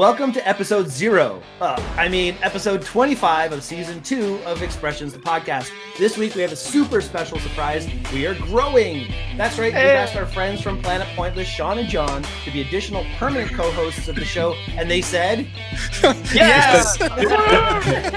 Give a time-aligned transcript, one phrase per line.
[0.00, 1.42] Welcome to episode zero.
[1.60, 5.70] Uh, I mean, episode 25 of season two of Expressions, the podcast.
[5.98, 7.86] This week we have a super special surprise.
[8.10, 9.12] We are growing.
[9.36, 9.74] That's right.
[9.74, 13.70] We've asked our friends from Planet Pointless, Shawn and John, to be additional permanent co
[13.72, 15.40] hosts of the show, and they said,
[16.32, 16.98] Yes!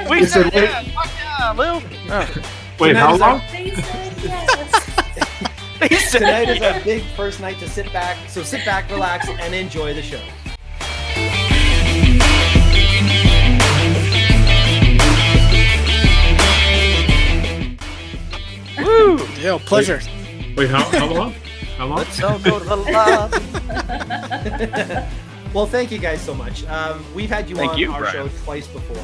[0.10, 1.80] we said, said, yeah, fuck yeah, Lou.
[2.80, 3.42] Wait, Tonight how is our- long?
[5.80, 6.12] They said yes.
[6.14, 8.30] Tonight is our big first night to sit back.
[8.30, 10.22] So sit back, relax, and enjoy the show.
[18.78, 19.26] Woo!
[19.40, 20.02] Yo, pleasure.
[20.58, 21.34] Wait, how, how long?
[21.78, 21.98] How long?
[22.00, 23.38] Let's all go to the lobby.
[25.54, 26.66] well, thank you guys so much.
[26.66, 28.30] Um, we've had you Thank on you, our Brian.
[28.30, 29.04] show twice before,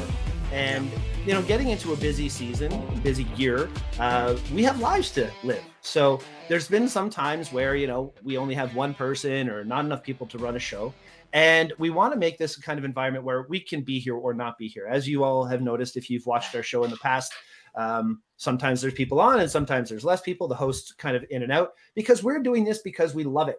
[0.52, 0.90] and
[1.24, 5.62] you know, getting into a busy season, busy year, uh, we have lives to live.
[5.82, 9.84] So there's been some times where you know we only have one person or not
[9.84, 10.92] enough people to run a show.
[11.32, 14.16] And we want to make this a kind of environment where we can be here
[14.16, 14.88] or not be here.
[14.88, 17.32] As you all have noticed, if you've watched our show in the past,
[17.76, 20.48] um, sometimes there's people on and sometimes there's less people.
[20.48, 23.58] The host kind of in and out because we're doing this because we love it.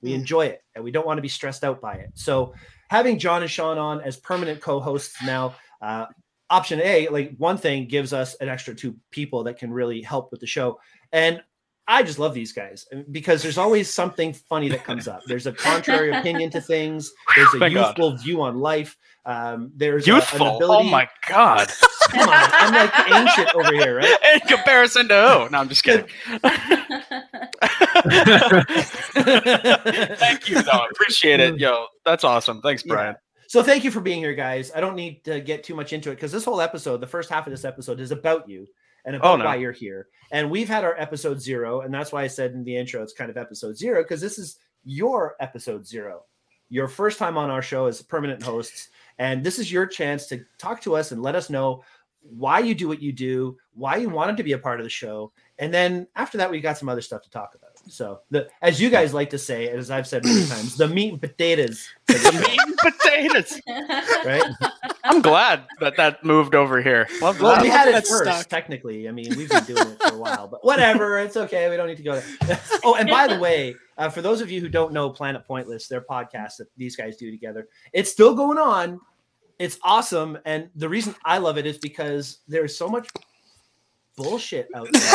[0.00, 0.14] We Mm.
[0.14, 2.10] enjoy it and we don't want to be stressed out by it.
[2.14, 2.54] So
[2.88, 6.06] having John and Shawn on as permanent co-hosts now, uh,
[6.50, 10.30] option A, like one thing gives us an extra two people that can really help
[10.30, 10.78] with the show.
[11.10, 11.42] And
[11.92, 15.20] I just love these guys uh, because there's always something funny that comes up.
[15.26, 17.12] There's a contrary opinion to things.
[17.36, 17.88] There's a Thank God.
[17.88, 18.96] youthful view on life.
[19.26, 20.58] Um, there's a- an Youthful.
[20.62, 21.68] Oh my god.
[22.10, 24.16] Come on, I'm like ancient over here, right?
[24.34, 25.50] In comparison to who?
[25.50, 26.06] No, I'm just kidding.
[29.14, 30.86] Thank you, though.
[30.90, 31.58] Appreciate it.
[31.58, 32.60] Yo, that's awesome.
[32.62, 32.92] Thanks, Yeah.
[32.94, 33.14] Brian.
[33.48, 34.72] So thank you for being here, guys.
[34.74, 37.28] I don't need to get too much into it because this whole episode, the first
[37.28, 38.66] half of this episode, is about you
[39.04, 39.44] and oh, about Oh, no.
[39.46, 40.08] why you're here.
[40.30, 43.12] And we've had our episode zero, and that's why I said in the intro it's
[43.12, 46.24] kind of episode zero because this is your episode zero,
[46.70, 50.44] your first time on our show as permanent hosts, and this is your chance to
[50.58, 51.84] talk to us and let us know
[52.22, 54.90] why you do what you do, why you wanted to be a part of the
[54.90, 57.70] show, and then after that we got some other stuff to talk about.
[57.88, 60.86] So the as you guys like to say, and as I've said many times, the
[60.88, 61.88] meat and potatoes.
[62.06, 63.60] the Meat and potatoes.
[64.24, 64.71] right?
[65.12, 67.06] I'm glad that that moved over here.
[67.20, 67.62] Love Well, that.
[67.62, 68.48] we had it That's first, stuck.
[68.48, 69.08] technically.
[69.08, 71.18] I mean, we've been doing it for a while, but whatever.
[71.18, 71.68] It's okay.
[71.68, 72.58] We don't need to go there.
[72.84, 75.86] oh, and by the way, uh, for those of you who don't know Planet Pointless,
[75.86, 79.00] their podcast that these guys do together, it's still going on.
[79.58, 80.38] It's awesome.
[80.46, 83.08] And the reason I love it is because there's so much
[84.16, 85.02] bullshit out there.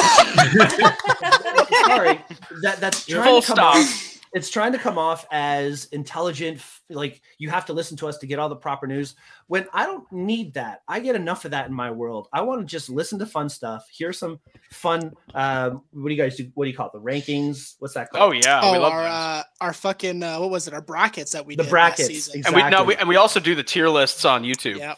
[1.85, 2.21] Sorry.
[2.61, 3.75] That, that's trying Full to come stop.
[3.75, 8.17] off it's trying to come off as intelligent like you have to listen to us
[8.17, 9.15] to get all the proper news
[9.47, 12.61] when i don't need that i get enough of that in my world i want
[12.61, 14.39] to just listen to fun stuff hear some
[14.71, 17.93] fun um what do you guys do what do you call it the rankings what's
[17.93, 18.23] that called?
[18.23, 20.73] Oh called yeah, we oh, love our uh, our fucking uh, what was it?
[20.73, 21.57] Our brackets that we do?
[21.57, 22.39] The did brackets, last season.
[22.39, 22.61] exactly.
[22.61, 24.77] and we no, we, and we also do the tier lists on YouTube.
[24.77, 24.95] Yeah.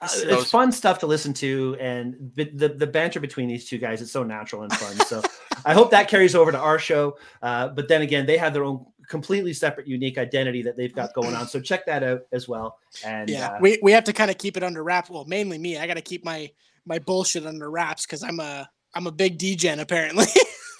[0.00, 3.68] Uh, Those- it's fun stuff to listen to and the, the the banter between these
[3.68, 5.22] two guys is so natural and fun so
[5.66, 8.64] i hope that carries over to our show uh, but then again they have their
[8.64, 12.48] own completely separate unique identity that they've got going on so check that out as
[12.48, 15.10] well and yeah, uh, we we have to kind of keep it under wraps.
[15.10, 15.78] Well, mainly me.
[15.78, 16.50] I got to keep my
[16.84, 20.26] my bullshit under wraps because I'm a I'm a big DGen apparently.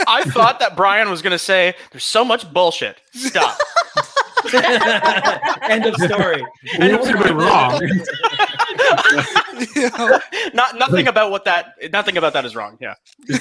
[0.07, 3.59] I thought that Brian was gonna say, "There's so much bullshit." Stop.
[5.63, 6.43] end of story
[6.79, 7.81] You would have been wrong.
[9.77, 10.21] You know?
[10.55, 11.75] Not nothing about what that.
[11.93, 12.79] Nothing about that is wrong.
[12.81, 12.95] Yeah.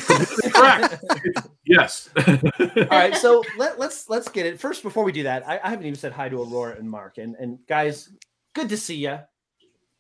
[0.53, 1.03] Correct.
[1.65, 2.09] Yes.
[2.17, 4.83] All right, so let, let's let's get it first.
[4.83, 7.17] Before we do that, I, I haven't even said hi to Aurora and Mark.
[7.17, 8.09] And and guys,
[8.53, 9.19] good to see you.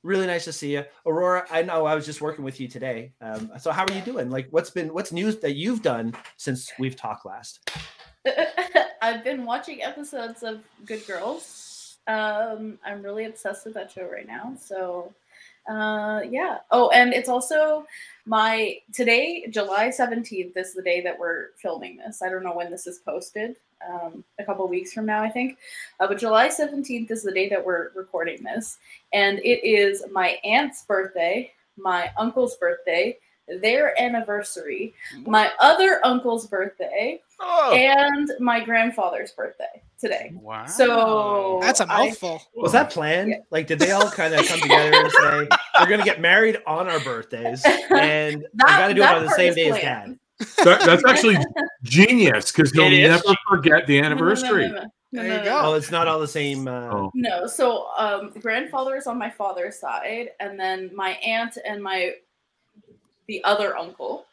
[0.01, 1.45] Really nice to see you, Aurora.
[1.51, 3.11] I know I was just working with you today.
[3.19, 4.29] Um, so how are you doing?
[4.29, 7.69] Like, what's been what's news that you've done since we've talked last?
[9.01, 11.97] I've been watching episodes of Good Girls.
[12.07, 14.55] Um, I'm really obsessed with that show right now.
[14.59, 15.13] So,
[15.67, 16.59] uh, yeah.
[16.71, 17.85] Oh, and it's also
[18.25, 22.21] my today, July 17th, is the day that we're filming this.
[22.21, 23.55] I don't know when this is posted.
[23.89, 25.57] Um, a couple weeks from now, I think.
[26.01, 28.77] Uh, but July 17th is the day that we're recording this.
[29.13, 33.17] And it is my aunt's birthday, my uncle's birthday,
[33.61, 34.93] their anniversary,
[35.25, 37.73] my other uncle's birthday, Oh.
[37.73, 40.31] and my grandfather's birthday today.
[40.35, 40.65] wow.
[40.65, 42.41] So That's a mouthful.
[42.55, 43.29] Was that planned?
[43.29, 43.37] Yeah.
[43.51, 45.47] Like, did they all kind of come together and say
[45.79, 49.25] we're gonna get married on our birthdays, and we That- got to do it on
[49.25, 49.77] the same is day as.
[49.81, 50.19] Dad?
[50.63, 51.37] That- that's actually
[51.83, 54.67] genius because he'll It is never forget the anniversary.
[54.69, 55.59] No, no, no, no, There you go.
[55.63, 56.67] Oh, it's not all the same.
[56.67, 57.11] Uh, Oh.
[57.13, 62.13] No, so um, grandfather is on my father's side, and then my aunt and my
[63.27, 64.28] the other uncle i-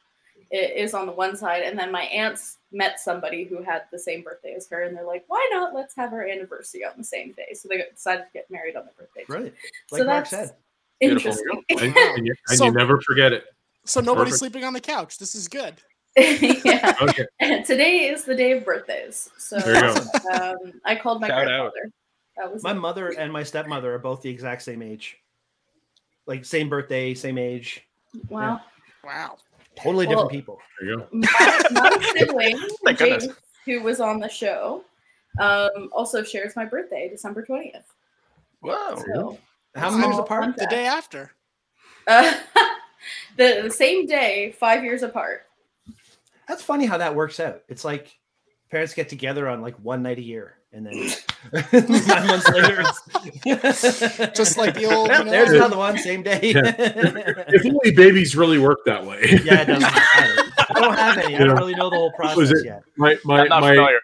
[0.50, 4.22] is on the one side, and then my aunts met somebody who had the same
[4.22, 5.74] birthday as her, and they're like, "Why not?
[5.74, 8.84] Let's have our anniversary on the same day." So they decided to get married on
[8.84, 9.24] their birthday.
[9.28, 9.54] Right.
[9.88, 10.56] So Like Mark that's said.
[11.00, 11.32] Beautiful.
[11.32, 11.64] interesting.
[11.70, 13.44] And, and you, and So- you never forget it.
[13.84, 14.38] So nobody's Perfect.
[14.38, 15.18] sleeping on the couch.
[15.18, 15.74] This is good.
[16.16, 16.94] yeah.
[17.02, 17.26] Okay.
[17.64, 19.30] Today is the day of birthdays.
[19.38, 20.30] So There you go.
[20.32, 21.92] um, I called my Shout grandfather.
[22.36, 22.74] That was My it.
[22.74, 25.18] mother and my stepmother are both the exact same age.
[26.26, 27.86] Like same birthday, same age,
[28.28, 28.60] wow.
[29.04, 29.36] Wow.
[29.76, 30.58] Totally Well- different people.
[30.80, 31.06] There you go.
[31.12, 32.58] My, my sibling,
[32.96, 33.28] James,
[33.64, 34.84] who was on the show,
[35.40, 37.84] um, also shares my birthday, December twentieth.
[38.60, 38.96] Whoa.
[38.96, 39.38] So
[39.74, 40.56] How many years apart?
[40.56, 41.32] The day after.
[42.06, 42.34] Uh,
[43.36, 45.42] the, the same day, five years apart.
[46.48, 47.62] That's funny how that works out.
[47.68, 48.18] It's like
[48.70, 50.92] parents get together on like one night a year, and then
[52.06, 52.82] nine months later,
[53.44, 56.38] it's Just like the old, Yep, you know- there's another one, same day.
[57.48, 59.20] If only babies really work that way.
[59.44, 60.52] yeah, it doesn't matter.
[60.58, 61.36] I don't have any.
[61.36, 62.82] I don't really know the whole Was process it- yet.
[62.98, 64.00] my my my, familiar.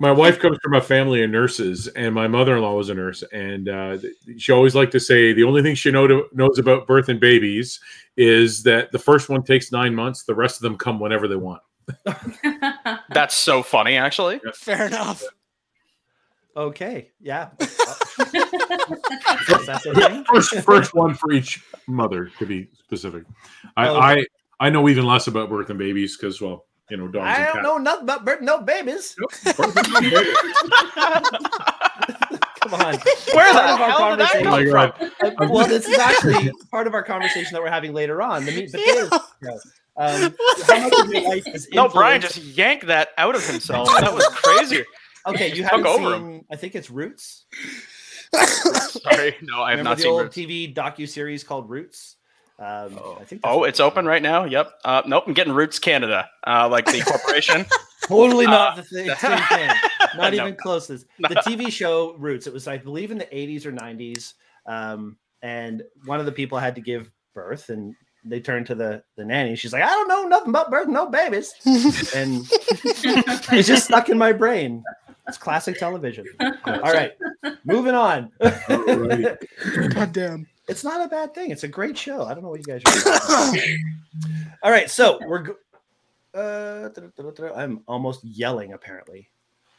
[0.00, 3.68] my wife comes from a family of nurses, and my mother-in-law was a nurse, and
[3.70, 3.96] uh,
[4.36, 7.20] she always liked to say the only thing she know to, knows about birth and
[7.20, 7.80] babies
[8.18, 11.36] is that the first one takes nine months, the rest of them come whenever they
[11.36, 11.62] want.
[13.10, 14.40] That's so funny, actually.
[14.54, 15.22] Fair enough.
[16.56, 17.48] Okay, yeah.
[19.48, 19.84] Yes, that's.
[20.28, 23.24] First, first one for each mother, to be specific.
[23.76, 23.98] I Oh.
[23.98, 24.26] I,
[24.60, 27.44] I know even less about birth and babies because, well, you know, dogs I and
[27.46, 27.64] don't cats.
[27.64, 29.16] know nothing about birth, no babies.
[32.62, 32.94] Come on.
[32.94, 35.48] Where the Part of our hell did that conversation- Oh come from?
[35.48, 38.44] Uh, well, this is actually part of our conversation that we're having later on.
[38.44, 39.10] The meat potatoes.
[39.42, 39.58] show.
[39.96, 40.34] Um,
[40.66, 43.88] how much of your life is No, Brian just yanked that out of himself.
[44.00, 44.84] That was crazy.
[45.26, 45.52] Okay.
[45.54, 46.44] You haven't over seen?
[46.50, 47.44] I think it's Roots.
[48.34, 50.12] Sorry, no, I have Remember not the seen.
[50.12, 50.36] old Roots.
[50.36, 52.16] TV docu series called Roots?
[52.58, 53.40] Um, I think.
[53.44, 54.44] Oh, it's open right now.
[54.44, 54.72] Yep.
[54.84, 57.66] Uh, nope, I'm getting Roots Canada, uh, like the corporation.
[58.06, 59.70] Totally Uh, not the thing, same thing.
[60.16, 60.42] Not No.
[60.42, 60.88] even close.
[60.88, 62.46] This the TV show Roots.
[62.46, 64.34] It was, I believe, in the 80s or 90s.
[64.66, 69.02] Um, and one of the people had to give birth, and they turned to the
[69.16, 69.54] the nanny.
[69.56, 71.54] She's like, "I don't know nothing about birth, no babies,"
[72.14, 72.44] and
[73.52, 74.82] it's just stuck in my brain.
[75.28, 76.26] It's classic television.
[76.40, 77.12] All right,
[77.64, 78.30] moving on.
[78.40, 79.94] Alrighty.
[79.94, 80.46] God damn.
[80.68, 81.50] it's not a bad thing.
[81.50, 82.24] It's a great show.
[82.24, 83.52] I don't know what you guys are.
[83.52, 83.78] Doing.
[84.62, 85.38] All right, so we're.
[85.42, 85.56] Go-
[86.34, 86.88] uh,
[87.54, 88.72] I'm almost yelling.
[88.72, 89.28] Apparently,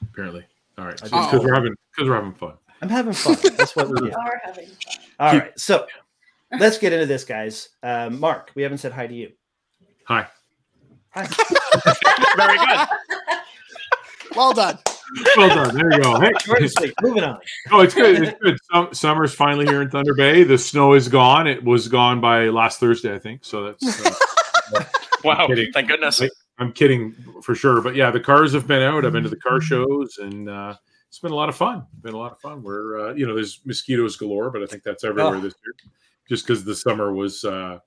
[0.03, 0.45] Apparently,
[0.77, 2.53] all right, because did- we're having because we're having fun.
[2.81, 3.37] I'm having fun.
[3.57, 5.03] That's what we We are having fun.
[5.19, 5.87] All right, so
[6.59, 7.69] let's get into this, guys.
[7.81, 9.31] Um, Mark, we haven't said hi to you.
[10.05, 10.27] Hi.
[11.15, 11.25] Hi.
[12.37, 12.87] Very good.
[14.35, 14.77] Well done.
[15.37, 15.75] Well done.
[15.75, 16.19] There you go.
[16.19, 16.93] Hey, sweet.
[17.01, 17.39] Moving on.
[17.71, 18.23] Oh, it's good.
[18.23, 18.57] It's good.
[18.71, 20.43] Sum- summer's finally here in Thunder Bay.
[20.43, 21.47] The snow is gone.
[21.47, 23.43] It was gone by last Thursday, I think.
[23.45, 24.05] So that's.
[24.05, 24.83] Uh,
[25.23, 25.47] Wow.
[25.47, 25.71] kidding.
[25.71, 26.21] Thank goodness.
[26.59, 27.13] I'm kidding
[27.43, 29.05] for sure, but yeah, the cars have been out.
[29.05, 30.75] I've been to the car shows, and uh,
[31.07, 31.85] it's been a lot of fun.
[32.01, 32.61] Been a lot of fun.
[32.61, 35.39] We're uh, you know, there's mosquitoes galore, but I think that's everywhere Oh.
[35.39, 35.73] this year,
[36.27, 37.79] just because the summer was uh,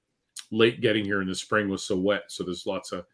[0.51, 2.23] late getting here, and the spring was so wet.
[2.29, 3.05] So there's lots of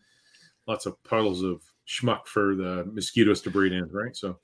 [0.68, 4.14] lots of puddles of schmuck for the mosquitoes to breed in, right?
[4.16, 4.38] So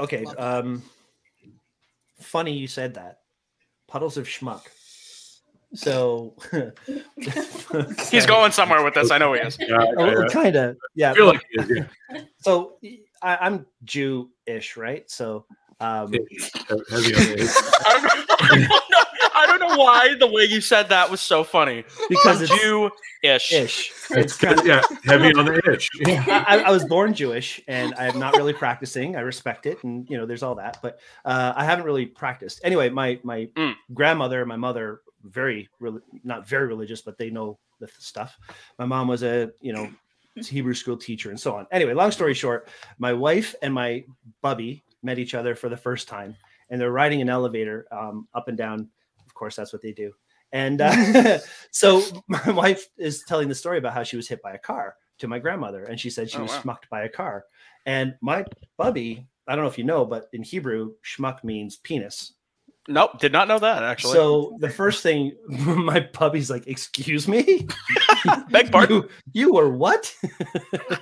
[0.00, 0.24] Okay.
[0.24, 0.82] Um,
[2.20, 3.18] funny you said that.
[3.88, 4.62] Puddles of schmuck.
[5.74, 6.34] So
[8.10, 9.10] He's going somewhere with this.
[9.10, 9.58] I know he is.
[9.60, 10.76] yeah, I, I kind of.
[10.94, 11.12] Yeah.
[11.12, 12.20] feel like it is, yeah.
[12.38, 12.78] So
[13.22, 15.10] I, I'm Jew-ish, right?
[15.10, 15.44] So
[15.80, 17.52] um, Heavy on the-
[17.86, 18.77] I
[19.48, 21.84] don't, know, I don't know why the way you said that was so funny.
[22.08, 23.52] because it's Jew-ish.
[23.52, 23.92] ish.
[24.10, 25.88] It's kind of yeah, heavy on the itch.
[26.00, 26.44] Yeah.
[26.48, 29.16] I, I was born Jewish, and I am not really practicing.
[29.16, 32.60] I respect it, and you know, there's all that, but uh, I haven't really practiced.
[32.64, 33.74] Anyway, my my Mm.
[33.92, 38.36] grandmother, my mother, very rel- not very religious, but they know the stuff.
[38.78, 39.90] My mom was a you know
[40.36, 41.66] Hebrew school teacher, and so on.
[41.72, 44.04] Anyway, long story short, my wife and my
[44.42, 46.34] bubby met each other for the first time,
[46.70, 48.88] and they're riding an elevator um, up and down.
[49.38, 50.10] Of course, that's what they do.
[50.50, 51.38] And uh,
[51.70, 54.96] so my wife is telling the story about how she was hit by a car
[55.18, 56.62] to my grandmother, and she said she Oh, was wow.
[56.62, 57.44] schmucked by a car.
[57.86, 58.44] And my
[58.76, 62.32] bubby, I don't know if you know, but in Hebrew, schmuck means penis.
[62.88, 64.14] Nope, did not know that actually.
[64.14, 67.68] So the first thing my bubby's like, "Excuse me,
[68.50, 68.96] Beg pardon.
[68.96, 70.14] you, you were what?"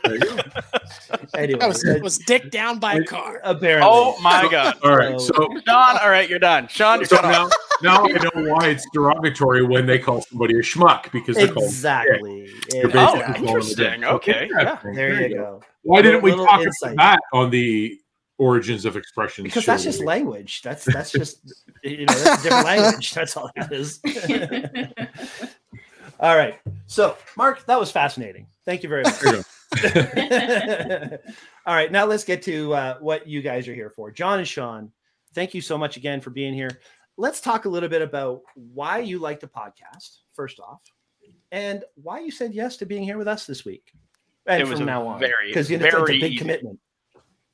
[0.04, 0.36] There you go.
[1.34, 3.40] anyway, That was, uh, was dick down by a car.
[3.44, 3.88] apparently.
[3.90, 4.74] Oh my god.
[4.82, 6.68] All right, So- so Shawn, all right, you're done.
[6.68, 7.48] Shawn, you're so cut now,
[7.82, 11.64] now I know why it's derogatory when they call somebody a schmuck because they're called.
[11.66, 12.50] exactly.
[12.72, 14.04] You're Oh, basically calling interesting.
[14.04, 14.78] a- Okay, yeah.
[14.94, 15.60] There you go.
[15.82, 16.94] Why didn't we talk insight.
[16.94, 17.98] about that on the
[18.38, 19.44] origins of expressions?
[19.44, 20.06] Because that's just today?
[20.08, 20.62] language.
[20.62, 21.52] That's that's just
[21.84, 23.12] you know that's a different language.
[23.14, 24.00] That's all it is.
[26.20, 26.58] All right.
[26.86, 28.46] So, Mark, that was fascinating.
[28.64, 29.18] Thank you very much.
[29.20, 31.18] There you go.
[31.66, 31.90] All right.
[31.92, 34.10] Now let's get to uh, what you guys are here for.
[34.10, 34.92] John and Shawn,
[35.34, 36.70] thank you so much again for being here.
[37.18, 40.80] Let's talk a little bit about why you like the podcast, first off,
[41.50, 43.92] and why you said yes to being here with us this week.
[44.46, 45.18] And It was from now on.
[45.18, 46.78] very, because you know, it's a big easy- commitment.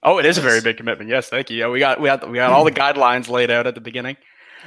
[0.05, 1.09] Oh, it is a very big commitment.
[1.11, 1.57] Yes, thank you.
[1.59, 4.17] Yeah, we got we got we got all the guidelines laid out at the beginning.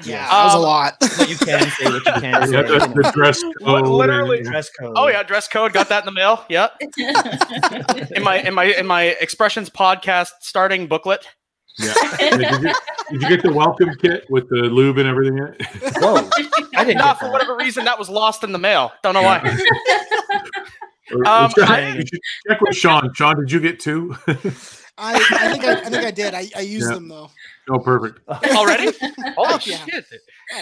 [0.04, 0.94] Yeah, that was a Um, lot.
[1.18, 2.52] What you can say, what you can't say.
[2.54, 3.88] Yeah, the, the dress code.
[3.88, 4.42] Literally.
[4.44, 4.94] dress code.
[4.98, 5.74] Oh yeah, dress code.
[5.74, 6.44] Got that in the mail.
[6.50, 6.82] Yep.
[8.16, 11.28] In my in my in my expressions podcast starting booklet.
[11.80, 11.94] yeah.
[12.20, 12.74] Yeah, Did you,
[13.12, 15.62] did you get the welcome kit with the lube and everything in it?
[15.98, 16.30] Whoa.
[16.75, 18.92] I didn't Nah, for whatever reason, that was lost in the mail.
[19.04, 19.40] Don't know why.
[21.14, 22.04] Or- Um, you I- you
[22.50, 23.14] check with Shawn.
[23.14, 24.16] Shawn, did you get two?
[24.98, 26.34] I, I think I, I think I did.
[26.34, 26.96] I, I used Yeah.
[26.96, 27.30] them though.
[27.70, 28.20] Oh, perfect.
[28.30, 28.92] Already?
[29.36, 29.86] Holy Fuck yeah.
[29.86, 30.06] shit!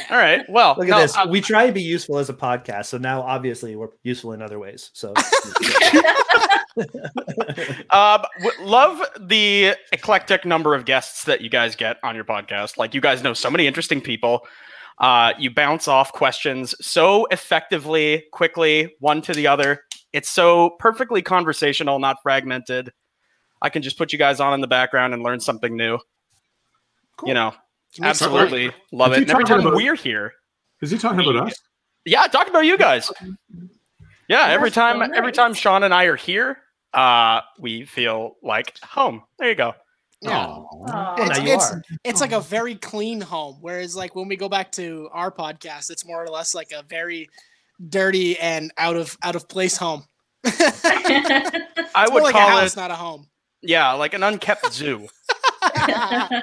[0.10, 0.42] All right.
[0.50, 1.16] Well, Look at no, this.
[1.18, 4.42] uh, we try to be useful as a podcast, so now obviously we're useful in
[4.42, 4.90] other ways.
[4.94, 5.14] So
[7.92, 12.78] Um, w- love the eclectic number of guests that you guys get on your podcast.
[12.78, 14.48] Like you guys know so many interesting people.
[14.98, 19.84] Uh, you bounce off questions so effectively, quickly, one to the other.
[20.14, 22.92] It's so perfectly conversational, not fragmented.
[23.62, 26.00] I can just put you guys on in the background and learn something new.
[27.26, 27.52] You know,
[27.96, 29.22] Can we- absolutely love Is it.
[29.24, 30.34] And every time about- we're here,
[30.82, 31.56] Is he talking about us?
[32.06, 33.12] yeah, talk about you guys.
[34.28, 36.58] Yeah, every That's time, so every time Shawn and I are here,
[36.94, 39.24] uh, we feel like home.
[39.38, 39.74] There you go.
[40.22, 40.46] Yeah.
[40.46, 40.66] Aw.
[40.80, 41.72] well, It's, now it's,
[42.06, 43.58] it's like a very clean home.
[43.60, 46.82] Whereas like when we go back to our podcast, it's more or less like a
[46.84, 47.30] very
[47.90, 50.06] dirty and out of out of place home.
[50.46, 50.82] it's
[51.96, 53.28] I more would like a call house, it, not a home.
[53.62, 55.08] yeah, like an unkept zoo.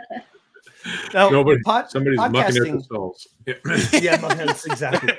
[1.14, 2.70] Now, Nobody- pod- Somebody's mucking their podcasting.
[2.72, 3.28] themselves.
[3.46, 3.54] Yeah.
[4.00, 5.12] yeah, exactly.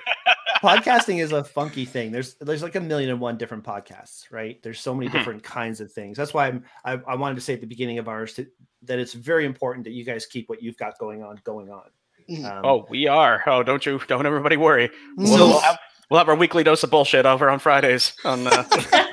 [0.63, 2.12] podcasting is a funky thing.
[2.12, 4.62] There's there's like a million and one different podcasts, right?
[4.63, 5.13] There's so many Mhm.
[5.13, 6.18] different kinds of things.
[6.18, 8.48] That's why I'm, I, I wanted to say at the beginning of ours to,
[8.84, 11.84] that it's very important that you guys keep what you've got going on going on.
[12.30, 12.46] Mhm.
[12.46, 13.44] Um, Oh, we are.
[13.48, 14.00] Oh, don't you?
[14.08, 14.89] Don't everybody worry.
[15.18, 18.46] We'll, So- we'll have, we'll have our weekly dose of bullshit over on Fridays on,
[18.48, 18.63] uh,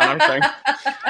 [0.00, 0.42] on our thing.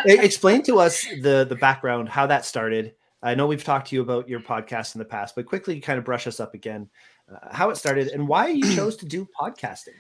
[0.25, 2.95] explain to us the the background, how that started.
[3.23, 5.99] I know we've talked to you about your podcast in the past, but quickly kind
[5.99, 6.89] of brush us up again,
[7.33, 9.95] uh, how it started and why you chose to do podcasting.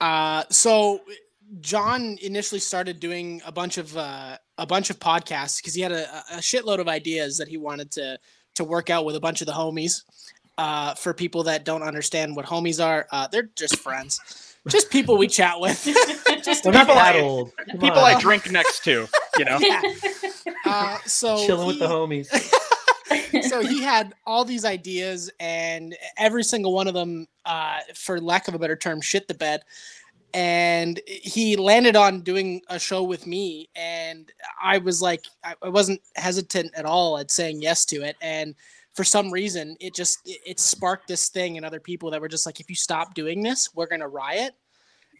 [0.00, 1.00] Uh, so
[1.60, 5.92] John initially started doing a bunch of uh, a bunch of podcasts because he had
[5.92, 8.18] a, a shitload of ideas that he wanted to
[8.54, 10.02] to work out with a bunch of the homies.
[10.58, 15.16] Uh, for people that don't understand what homies are, uh, they're just friends, just people
[15.18, 15.82] we chat with.
[16.44, 17.52] just We're not People that I- old.
[17.70, 18.14] Come People on.
[18.16, 19.06] I drink next to,
[19.38, 19.58] you know.
[19.60, 19.82] yeah.
[20.64, 22.28] Uh, so chilling with the homies.
[23.48, 28.46] so he had all these ideas and every single one of them uh, for lack
[28.48, 29.60] of a better term shit the bed
[30.34, 35.68] and he landed on doing a show with me and i was like i, I
[35.68, 38.54] wasn't hesitant at all at saying yes to it and
[38.94, 42.28] for some reason it just it, it sparked this thing in other people that were
[42.28, 44.52] just like if you stop doing this we're gonna riot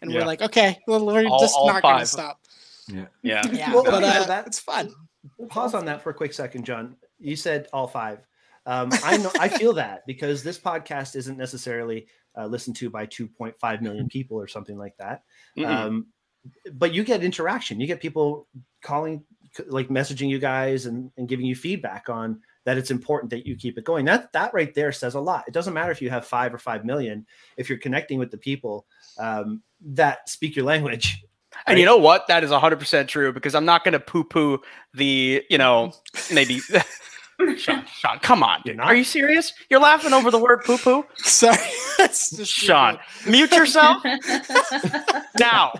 [0.00, 0.20] and Yeah.
[0.20, 2.38] we're like okay well, we're All- just all not gonna stop
[2.88, 3.06] Yeah.
[3.22, 4.92] yeah Well, but yeah, uh, that- it's fun
[5.48, 6.96] pause on that for a quick second, John.
[7.20, 8.18] You said all five.
[8.66, 13.06] Um, I know I feel that because this podcast isn't necessarily uh, listened to by
[13.06, 15.22] 2.5 million people or something like that.
[15.64, 16.06] Um,
[16.72, 17.78] but you get interaction.
[17.80, 18.48] You get people
[18.82, 19.22] calling,
[19.68, 22.78] like messaging you guys and, and giving you feedback on that.
[22.78, 24.04] It's important that you keep it going.
[24.04, 25.44] That that right there says a lot.
[25.46, 27.26] It doesn't matter if you have five or five million.
[27.56, 28.86] If you're connecting with the people
[29.18, 31.22] um, that speak your language,
[31.66, 32.26] And you know what?
[32.28, 34.60] That is 100% true because I'm not going to poo poo
[34.94, 35.92] the, you know,
[36.32, 36.60] maybe.
[37.56, 38.60] Shawn, Shawn, come on.
[38.64, 38.78] You're Dude.
[38.78, 38.86] not?
[38.86, 39.52] Are you serious?
[39.68, 41.04] You're laughing over the word poo poo?
[41.16, 41.56] sorry
[41.98, 44.02] That's just too Shawn, mute yourself
[45.40, 45.72] now.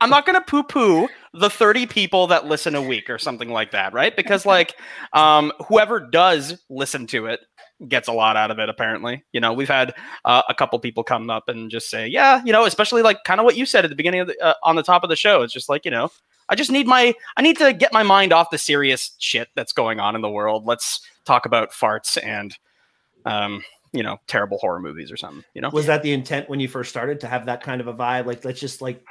[0.00, 3.72] I'm not to poo poo the 30 people that listen a week or something like
[3.72, 4.14] that, right?
[4.14, 4.74] Because, like,
[5.12, 7.40] um, whoever does listen to it
[7.86, 9.22] gets a lot out of it, apparently.
[9.32, 12.52] You know, we've had uh, a couple people come up and just say, yeah, you
[12.52, 14.76] know, especially like kind of what you said at the beginning of the, uh, on
[14.76, 15.42] the top of the show.
[15.42, 16.10] It's just like, you know,
[16.48, 19.72] I just need my, I need to get my mind off the serious shit that's
[19.72, 20.66] going on in the world.
[20.66, 22.56] Let's talk about farts and,
[23.24, 25.70] um, you know, terrible horror movies or something, you know?
[25.72, 28.26] was that the intent when you first started to have that kind of a vibe
[28.26, 29.02] like let's just like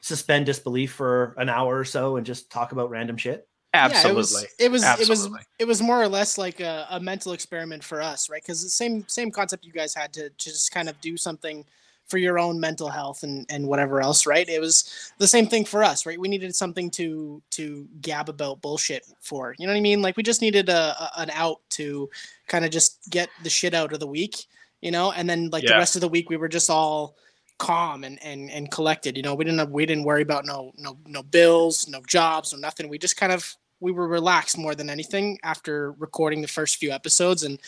[0.00, 4.42] suspend disbelief for an hour or so and just talk about random shit Absolutely.
[4.58, 7.00] Yeah, it was it was it was it was more or less like a, a
[7.00, 8.42] mental experiment for us, right?
[8.42, 11.64] Because the same same concept you guys had to, to just kind of do something
[12.12, 14.46] for your own mental health and and whatever else, right?
[14.46, 16.20] It was the same thing for us, right?
[16.20, 19.54] We needed something to to gab about bullshit for.
[19.58, 20.02] You know what I mean?
[20.02, 22.10] Like we just needed a, a an out to
[22.48, 24.44] kind of just get the shit out of the week,
[24.82, 25.10] you know.
[25.12, 27.16] And then like the rest of the week, we were just all
[27.56, 29.16] calm and, and and collected.
[29.16, 32.52] You know, we didn't have, we didn't worry about no no no bills, no jobs,
[32.52, 32.90] no nothing.
[32.90, 36.92] We just kind of we were relaxed more than anything after recording the first few
[36.92, 37.42] episodes.
[37.42, 37.58] And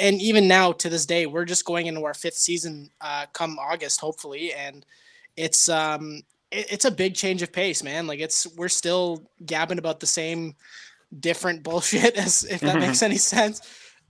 [0.00, 3.58] and even now to this day we're just going into our fifth season uh, come
[3.58, 4.52] August hopefully.
[4.52, 4.84] And
[5.36, 8.06] it's um it, it's a big change of pace man.
[8.06, 10.54] Like it's we're still gabbing about the same
[11.20, 13.62] different bullshit as if that makes any sense.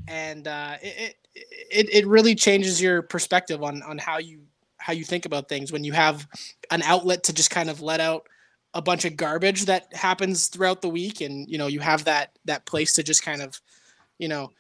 [0.09, 4.41] And uh it, it it it really changes your perspective on on how you
[4.79, 6.27] how you think about things when you have
[6.71, 8.29] an outlet to just kind of let out
[8.75, 12.31] a bunch of garbage that happens throughout the week and you know you have that
[12.45, 13.61] that place to just kind of
[14.19, 14.51] you know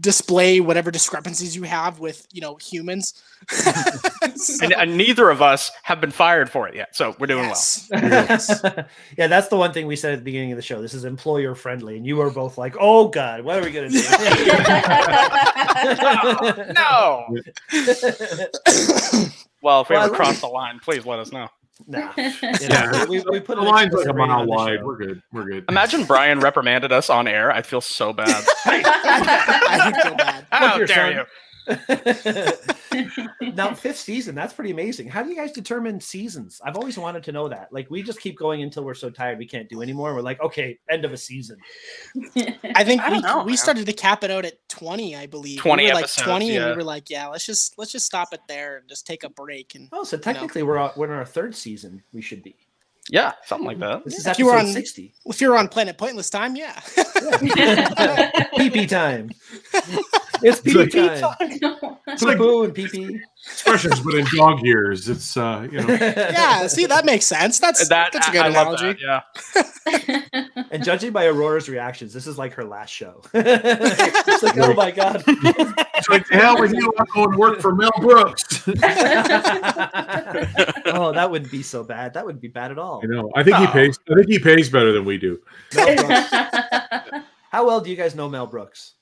[0.00, 3.22] display whatever discrepancies you have with you know humans
[4.36, 7.44] So- And, and neither of us have been fired for it yet, so we're doing
[7.48, 7.88] yes.
[7.90, 10.82] yeah, that's the one thing we said at the beginning of the show.
[10.82, 13.88] This is employer friendly, and you were both like, "Oh God, what are we gonna
[13.88, 15.30] do?" well.
[16.80, 17.26] No.
[19.62, 21.48] Well, if we Well, ever cross the line, please let us know.
[21.86, 23.04] Nah, you know, Yeah.
[23.06, 24.78] we, we put The line's like a rating mile on the wide.
[24.78, 24.84] show.
[24.86, 25.22] We're good.
[25.32, 25.64] We're good.
[25.68, 27.52] Imagine Brian reprimanded us on air.
[27.52, 28.44] I'd feel so bad.
[28.66, 30.46] I feel bad.
[30.52, 31.12] How dare son.
[31.12, 31.24] you?
[33.54, 35.08] now fifth season that's pretty amazing.
[35.08, 36.60] How do you guys determine seasons?
[36.64, 37.72] I've always wanted to know that.
[37.72, 40.40] Like we just keep going until we're so tired we can't do anymore we're like
[40.40, 41.58] okay end of a season.
[42.74, 45.58] I think I we, know, we started to cap it out at 20, I believe.
[45.60, 48.06] 20 we were like episodes, 20 and we were like, yeah, let's just let's just
[48.06, 51.06] stop it there and just take a break and oh so technically we're on, we're
[51.06, 52.56] in our third season we should be.
[53.08, 54.04] Yeah, something like that.
[54.04, 56.78] this is If you were episode on- 60 if you're on Planet Pointless time, yeah.
[58.56, 59.30] pee time
[60.42, 61.18] it's pee like- time
[62.06, 65.08] It's like poo and pee pee expressions, but in dog years.
[65.08, 65.86] It's uh, you know.
[65.94, 67.58] yeah, see that makes sense.
[67.58, 69.00] That's That, that's a I- good I love analogy.
[69.06, 69.24] that,
[70.44, 70.64] Yeah.
[70.70, 74.90] and judging by aurora's reactions this is like her last show it's like oh my
[74.90, 76.92] god It's like the hell with you.
[76.98, 78.62] I'm going to work for Mel Brooks.
[80.86, 83.30] oh that wouldn't be so bad that wouldn't be bad at all I know.
[83.34, 83.70] I think he No.
[83.72, 83.98] pays.
[84.10, 85.40] I think he pays better than we do.
[85.74, 86.30] Mel Brooks.
[87.50, 88.94] how well do you guys know mel brooks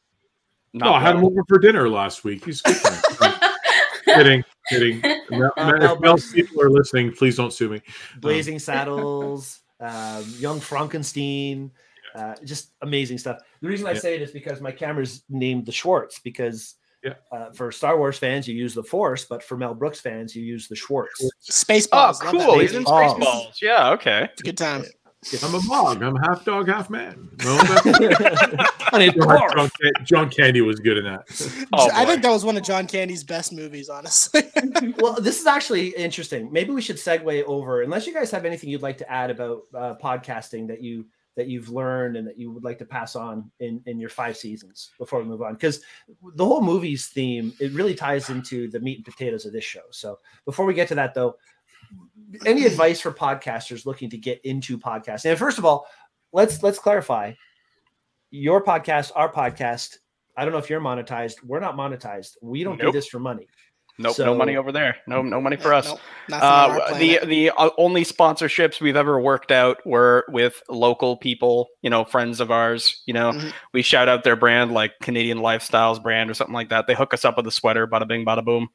[0.78, 2.44] No, I had him over for dinner last week.
[2.44, 2.76] He's good.
[2.76, 3.34] friend.
[4.06, 5.00] kidding, kidding.
[5.30, 7.80] Mel, Uh, if Mel people are listening, please don't sue me.
[8.20, 11.70] Blazing Saddles, um, Young Frankenstein,
[12.14, 13.38] uh, just amazing stuff.
[13.60, 13.98] The reason I Yeah.
[14.00, 16.74] say it is because my camera's named the Schwartz because
[17.04, 17.14] Yeah.
[17.30, 20.42] uh, for Star Wars fans you use the Force, but for Mel Brooks fans you
[20.42, 21.22] use the Schwartz.
[21.22, 21.92] Oh, Spaceballs.
[21.92, 22.46] love that cool.
[22.54, 22.66] movie.
[22.66, 23.60] He's in Spaceballs.
[23.62, 24.28] Yeah, okay.
[24.32, 24.84] It's a good time.
[25.42, 26.02] I'm a mog.
[26.02, 27.28] I'm half dog, half man.
[27.44, 29.70] No, that's- Honey, John,
[30.04, 31.66] John Candy was good in that.
[31.72, 32.10] Oh, I boy.
[32.12, 34.42] think that was one of John Candy's best movies, honestly.
[34.98, 36.50] well, this is actually interesting.
[36.52, 39.62] Maybe we should segue over, unless you guys have anything you'd like to add about
[39.74, 41.04] uh, podcasting that you
[41.36, 44.36] that you've learned and that you would like to pass on in in your five
[44.36, 45.80] seasons before we move on, because
[46.34, 49.82] the whole movies theme it really ties into the meat and potatoes of this show.
[49.90, 51.36] So before we get to that, though,
[52.46, 55.30] any advice for podcasters looking to get into podcasting?
[55.30, 55.86] And first of all,
[56.32, 57.32] let's let's clarify
[58.30, 59.96] your podcast, our podcast.
[60.36, 61.42] I don't know if you're monetized.
[61.44, 62.36] We're not monetized.
[62.42, 63.48] We don't do this for money.
[64.00, 64.98] Nope, So- no money over there.
[65.08, 65.88] No, no money for us.
[65.88, 70.24] Nope, nothing on our Uh, the the uh, only sponsorships we've ever worked out were
[70.28, 73.02] with local people, you know, friends of ours.
[73.06, 73.52] You know, Mhm.
[73.72, 76.86] we shout out their brand like Canadian Lifestyles brand or something like that.
[76.86, 78.68] They hook us up with a sweater, bada bing, bada boom.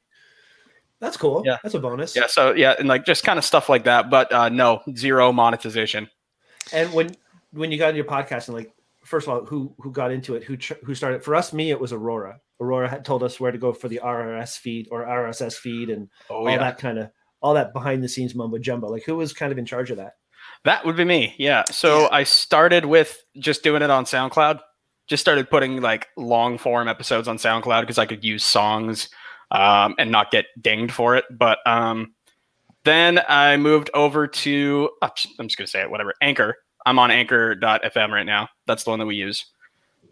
[1.04, 1.44] That's cool.
[1.46, 1.58] Yeah.
[1.62, 2.16] That's a bonus.
[2.16, 4.10] Yeah, so yeah, and like just kind of stuff like that.
[4.10, 6.10] But uh, no, zero monetization.
[6.72, 7.18] And when
[7.52, 10.36] when you got into your podcast and like first of all, who who got into
[10.36, 10.46] it?
[10.46, 11.22] Who tr- who started?
[11.22, 12.40] For us, me, it was Aurora.
[12.62, 16.08] Aurora had told us where to go for the RRS feed or RSS feed and
[16.30, 17.10] Oh all that kind of
[17.42, 18.88] all that behind the scenes mumbo jumbo.
[18.88, 20.14] Like who was kind of in charge of that?
[20.64, 21.36] That would be me.
[21.38, 21.66] Yeah.
[21.66, 22.08] So Yeah.
[22.14, 24.62] I started with just doing it on SoundCloud.
[25.10, 29.10] Just started putting like long form episodes on SoundCloud because I could use songs
[29.54, 31.24] um, and not get dinged for it.
[31.32, 32.14] But um,
[32.84, 36.56] then I moved over to, oh, I'm just going to say it, whatever, Anchor.
[36.86, 38.50] I'm on anchor.fm right now.
[38.68, 39.46] That's the one that we use.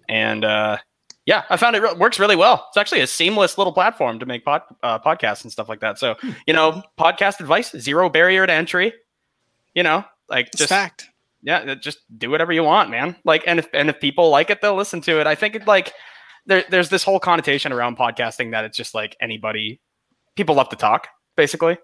[0.08, 0.78] And uh,
[1.26, 2.66] yeah, I found it re- works really well.
[2.70, 6.00] It's actually a seamless little platform to make pod, uh, podcasts and stuff like that.
[6.00, 6.16] So,
[6.48, 8.94] you know, podcast advice, zero barrier to entry.
[9.76, 11.10] You know, like It's just fact.
[11.44, 14.62] yeah just do whatever you want man like and if and if people like it
[14.62, 15.92] they'll listen to it i think it like
[16.46, 19.80] there, there's this whole connotation around podcasting that it's just like anybody
[20.36, 21.78] people love to talk basically.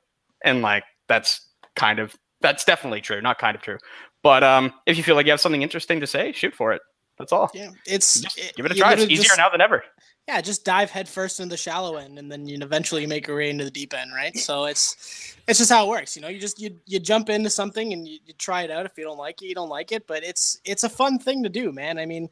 [0.43, 3.77] And like that's kind of that's definitely true not kind of true.
[4.23, 6.81] But um if you feel like you have something interesting to say shoot for it.
[7.17, 7.49] That's all.
[7.53, 8.93] Yeah, it's just it- give it a try.
[8.93, 9.83] It's easier just- now than ever
[10.27, 13.37] yeah, just dive headfirst into the shallow end, and then you eventually you make your
[13.37, 14.35] way into the deep end, right?
[14.37, 16.15] So it's it's just how it works.
[16.15, 18.85] You know, you just you you jump into something and you, you try it out.
[18.85, 20.05] If you don't like it, you don't like it.
[20.05, 21.97] But it's it's a fun thing to do, man.
[21.97, 22.29] I mean,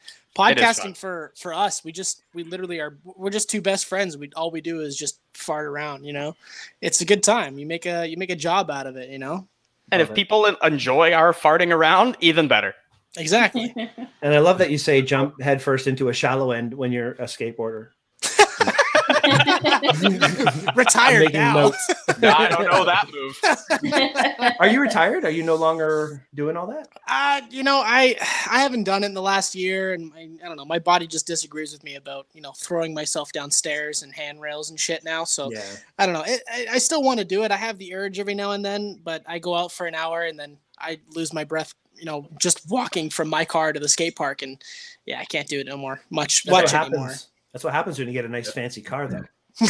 [0.48, 0.94] It is fun.
[0.94, 4.18] podcasting for for us, we just we literally are we're just two best friends.
[4.18, 6.04] We all we do is just fart around.
[6.04, 6.36] You know,
[6.82, 7.58] it's a good time.
[7.58, 9.10] You make a you make a job out of it.
[9.10, 9.48] You know,
[9.92, 10.16] And if it.
[10.16, 12.76] people enjoy our farting around, even better.
[13.18, 13.74] Exactly.
[14.22, 17.26] And I love that you say jump headfirst into a shallow end when you're a
[17.26, 17.90] skateboarder.
[20.76, 21.54] Retired now.
[21.54, 21.90] notes.
[22.08, 24.56] I don't know that move.
[24.60, 25.26] Are you retired?
[25.26, 26.88] Are you no longer doing all that?
[27.08, 28.16] Uh, you know, I
[28.50, 30.66] I haven't done it in the last year, and my, I don't know.
[30.66, 34.80] My body just disagrees with me about you know throwing myself downstairs and handrails and
[34.80, 35.24] shit now.
[35.24, 35.62] So Yeah.
[36.00, 36.24] I don't know.
[36.26, 37.52] It, I, I still want to do it.
[37.52, 40.24] I have the urge every now and then, but I go out for an hour
[40.24, 41.74] and then I lose my breath.
[41.98, 44.62] You know, just walking from my car to the skate park, and
[45.06, 46.02] yeah, I can't do it no more.
[46.10, 46.96] Much That's what much happens.
[46.96, 47.14] anymore.
[47.54, 49.24] That's what happens when you get a nice fancy car, though.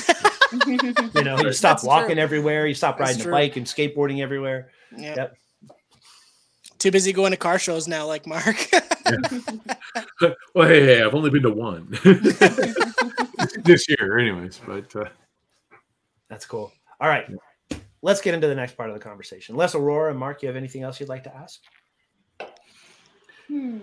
[0.53, 2.23] You know, you stop That's walking true.
[2.23, 3.31] everywhere, you stop That's riding a true.
[3.31, 4.69] bike and skateboarding everywhere.
[4.95, 5.15] Yeah.
[5.15, 5.37] Yep.
[6.77, 8.69] Too busy going to car shows now, like Mark.
[10.53, 11.87] well, hey, hey, I've only been to one
[13.63, 14.61] this year, anyways.
[14.65, 15.05] But uh,
[16.29, 16.71] That's cool.
[16.99, 17.25] All right.
[18.01, 19.55] Let's get into the next part of the conversation.
[19.55, 21.61] Les Aurora and Mark, you have anything else you'd like to ask?
[23.47, 23.79] Hmm.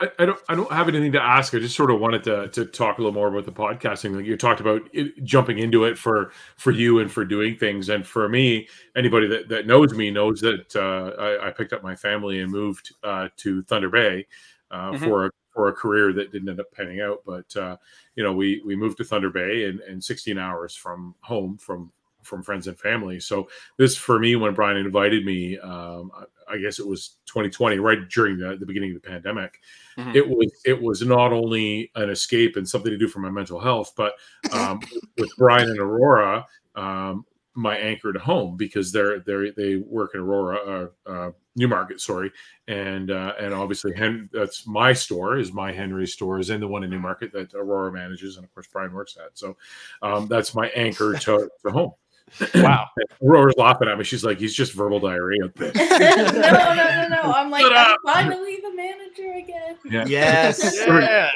[0.00, 1.54] I, I don't I don't have anything to ask.
[1.54, 4.14] I just sort of wanted to to talk a little more about the podcasting.
[4.14, 7.88] Like you talked about it, jumping into it for for you and for doing things,
[7.88, 11.82] and for me, anybody that, that knows me knows that uh, I, I picked up
[11.82, 14.26] my family and moved uh, to Thunder Bay
[14.70, 15.00] uh, Mhm.
[15.00, 17.22] for a for a career that didn't end up panning out.
[17.26, 17.76] But uh,
[18.14, 21.90] you know, we we moved to Thunder Bay and, and 16 hours from home from
[22.28, 23.18] from friends and family.
[23.18, 27.78] So this for me, when Brian invited me, um, I, I guess it was 2020,
[27.78, 29.60] right during the, the beginning of the pandemic.
[29.96, 30.14] Mhm.
[30.14, 33.58] It was it was not only an escape and something to do for my mental
[33.58, 34.14] health, but
[34.52, 34.80] um,
[35.16, 40.20] with Brian and Aurora, um, my anchor to home because they're they they work in
[40.20, 42.30] Aurora, uh, uh, Newmarket, sorry,
[42.68, 46.68] and uh, and obviously Hen- that's my store is my Henry store is in the
[46.68, 49.36] one in Newmarket that Aurora manages, and of course Brian works at.
[49.36, 49.56] So
[50.02, 51.92] um, that's my anchor to, to home.
[52.54, 52.86] Wow.
[53.22, 54.04] Aurora's laughing at me.
[54.04, 55.40] She's like, he's just verbal diarrhea.
[55.42, 57.32] no, no, no, no, no.
[57.32, 59.76] I'm like, I'm finally the manager again.
[59.84, 60.04] Yeah.
[60.06, 60.76] Yes.
[60.88, 61.30] Yeah.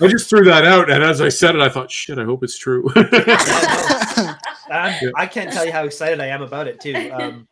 [0.00, 2.42] I just threw that out, and as I said it, I thought, shit, I hope
[2.42, 2.90] it's true.
[4.70, 7.10] I'm, I can't tell you how excited I am about it too.
[7.12, 7.46] Um,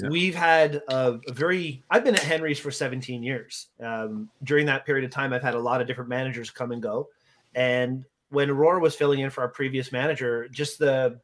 [0.00, 0.08] Yeah.
[0.10, 1.82] We've had a, a very.
[1.90, 3.68] I've been at Henry's for 17 years.
[3.82, 6.80] Um, during that period of time, I've had a lot of different managers come and
[6.82, 7.08] go.
[7.54, 11.18] And when Aurora was filling in for our previous manager, just the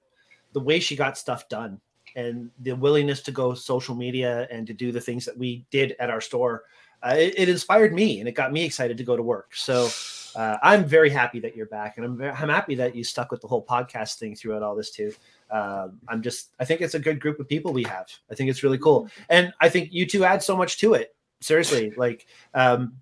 [0.54, 1.78] the way she got stuff done
[2.16, 5.94] and the willingness to go social media and to do the things that we did
[5.98, 6.62] at our store,
[7.04, 9.54] uh, it, it inspired me and it got me excited to go to work.
[9.54, 9.90] So
[10.34, 13.40] uh, I'm very happy that you're back, and I'm I'm happy that you stuck with
[13.40, 15.12] the whole podcast thing throughout all this too.
[15.50, 18.08] Um, I'm just I think it's a good group of people we have.
[18.30, 21.14] I think it's really cool, and I think you two add so much to it.
[21.40, 22.94] Seriously, like um,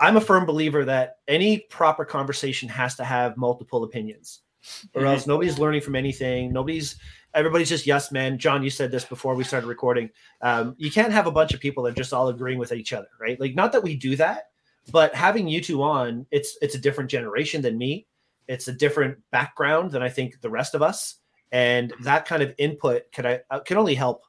[0.00, 4.42] I'm a firm believer that any proper conversation has to have multiple opinions,
[4.94, 6.52] or else nobody's learning from anything.
[6.52, 6.96] Nobody's
[7.34, 8.38] everybody's just yes men.
[8.38, 10.10] John, you said this before we started recording.
[10.40, 12.92] Um, you can't have a bunch of people that are just all agreeing with each
[12.92, 13.38] other, right?
[13.40, 14.50] Like not that we do that,
[14.90, 18.06] but having you two on, it's it's a different generation than me.
[18.48, 21.16] It's a different background than I think the rest of us,
[21.52, 24.22] and that kind of input can I uh, can only help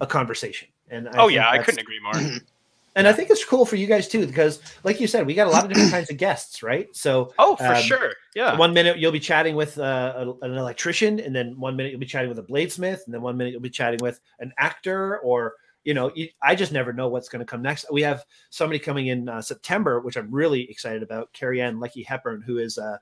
[0.00, 0.68] a conversation.
[0.88, 2.40] And I Oh yeah, I couldn't agree more.
[2.94, 5.46] And I think it's cool for you guys too, because like you said, we got
[5.46, 6.94] a lot of different kinds of guests, right?
[6.94, 8.12] So Oh, for Um, sure.
[8.34, 8.56] Yeah.
[8.58, 12.06] one minute you'll be chatting with uh, an electrician, and then one minute you'll be
[12.06, 15.54] chatting with a bladesmith, and then one minute you'll be chatting with an actor, or
[15.84, 17.86] you know, you, I just never know what's going to come next.
[17.90, 21.32] We have somebody coming in uh, September, which I'm really excited about.
[21.32, 23.00] Kerry-Ann Lecky Hepburn, who is a,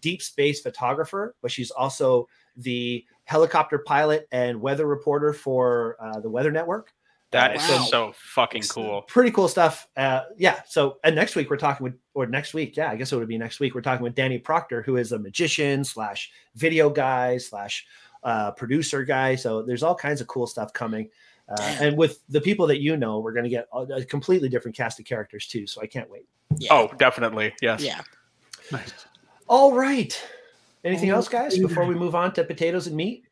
[0.00, 6.28] deep space photographer, but she's also the helicopter pilot and weather reporter for uh, the
[6.28, 6.92] Weather Network.
[7.32, 7.84] That Uh, is Wow.
[7.90, 9.02] so fucking cool.
[9.02, 9.88] pretty cool stuff.
[9.96, 10.60] Uh, yeah.
[10.68, 13.26] So, and next week we're talking with, or next week, yeah, I guess it would
[13.28, 13.74] be next week.
[13.74, 17.86] We're talking with Danny Proctor, who is a magician slash video guy slash
[18.22, 19.34] uh, producer guy.
[19.34, 21.08] So there's all kinds of cool stuff coming.
[21.48, 24.48] Uh, and with the people that you know, we're going to get a, a completely
[24.48, 25.66] different cast of characters too.
[25.66, 26.26] So I can't wait.
[26.58, 26.72] Yeah.
[26.72, 27.52] Oh, definitely.
[27.60, 27.82] Yes.
[27.82, 28.00] yeah.
[28.70, 28.92] nice.
[29.48, 30.18] All right.
[30.84, 33.24] Anything Oh, else, guys, before we move on to potatoes and meat?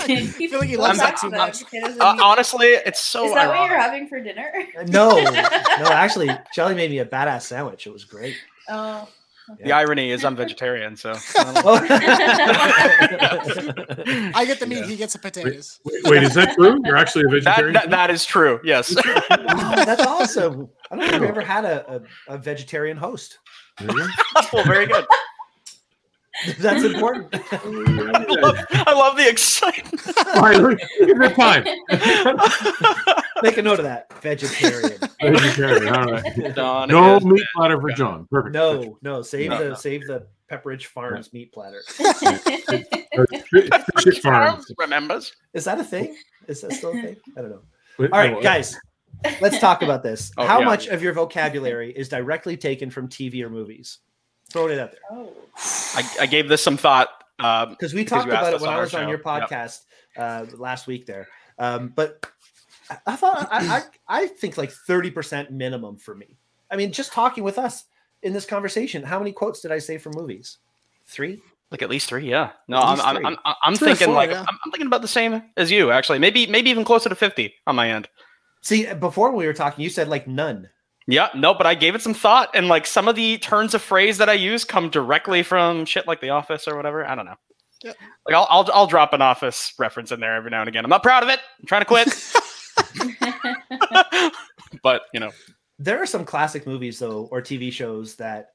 [0.00, 1.62] I feel like he loves that too much.
[1.74, 4.52] Uh, honestly, it's so Is that what you're having for dinner?
[4.78, 7.86] Uh, No, no, actually, Shelly made me a badass sandwich.
[7.86, 8.36] It was great.
[8.68, 9.08] Oh.
[9.64, 11.12] The irony is I'm vegetarian, so.
[14.34, 14.86] I get the meat, Yeah.
[14.86, 15.80] he gets the potatoes.
[15.84, 16.78] Wait, wait, is that true?
[16.84, 17.72] You're actually a vegetarian?
[17.72, 18.60] that, that is true.
[18.62, 18.94] Yes.
[18.94, 20.68] Wow, that's awesome.
[20.90, 23.38] I don't think I've ever had a, a, a vegetarian host.
[23.78, 24.08] There you
[24.52, 25.06] well, very good.
[26.58, 27.28] That's important.
[27.52, 30.00] I love, I love the excitement.
[30.00, 31.64] Finally, give it time.
[33.42, 34.12] Make a note of that.
[34.22, 34.98] Vegetarian.
[35.20, 36.54] Vegetarian, All right.
[36.54, 38.26] Don No is meat platter for John.
[38.30, 38.54] Perfect.
[38.54, 39.22] No, no.
[39.22, 39.74] Save No, the no.
[39.74, 41.82] save the Pepperidge Farms meat platter.
[43.16, 43.68] Or Fish
[44.02, 44.66] Fish Farms.
[44.78, 45.34] remembers.
[45.54, 46.16] Is that a thing?
[46.46, 47.16] Is that still a thing?
[47.36, 47.62] I don't know.
[47.98, 48.76] All All right, uh, guys.
[49.40, 50.30] Let's talk about this.
[50.36, 50.64] Oh, How yeah.
[50.66, 53.98] much of your vocabulary is directly taken from TV or movies?
[54.50, 55.00] Throwing it out there.
[55.10, 55.32] oh.
[55.94, 57.08] I, I gave this some thought.
[57.40, 59.08] Um, because we Because talked about it when I our was on show.
[59.08, 59.48] your Yep.
[59.50, 59.80] podcast
[60.16, 61.28] uh, last week there.
[61.58, 62.26] Um, but
[62.90, 66.36] I, I thought I, I I think like thirty percent minimum for me.
[66.70, 67.84] I mean, just talking with us
[68.22, 70.58] in this conversation, how many quotes did I say from movies?
[71.06, 71.40] Three.
[71.70, 72.50] like at least three, yeah.
[72.68, 73.24] No, I'm I'm, three.
[73.26, 74.40] I'm, I'm, I'm Three thinking four, like yeah.
[74.40, 76.18] I'm, I'm thinking about the same as you actually.
[76.18, 78.08] Maybe maybe even closer to fifty on my end.
[78.62, 80.68] See, before we were talking, you said like none.
[81.10, 83.80] Yeah, no, but I gave it some thought, and like some of the turns of
[83.80, 87.06] phrase that I use come directly from shit like The Office or whatever.
[87.06, 87.36] I don't know.
[87.82, 87.96] Yep.
[88.26, 90.84] Like I'll, I'll I'll drop an Office reference in there every now and again.
[90.84, 91.40] I'm not proud of it.
[91.60, 92.08] I'm trying to quit,
[94.82, 95.30] but you know,
[95.78, 98.48] There are some classic movies though, or TV shows that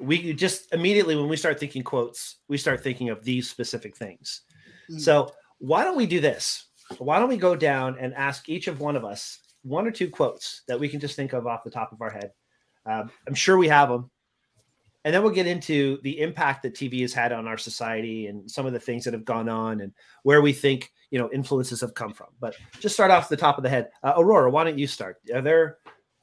[0.00, 4.40] we just immediately when we start thinking quotes, we start thinking of these specific things.
[4.90, 5.00] Mm.
[5.00, 6.66] So why don't we do this?
[6.98, 10.08] Why don't we go down and ask each of one of us one or two
[10.08, 12.32] quotes that we can just think of off the top of our head?
[12.86, 14.10] Um, I'm sure we have them.
[15.04, 18.48] And then we'll get into the impact that TV has had on our society and
[18.48, 21.80] some of the things that have gone on and where we think you know influences
[21.80, 22.28] have come from.
[22.40, 23.90] But just start off the top of the head.
[24.02, 25.16] Uh, Aurora, why don't you start?
[25.34, 25.78] Are there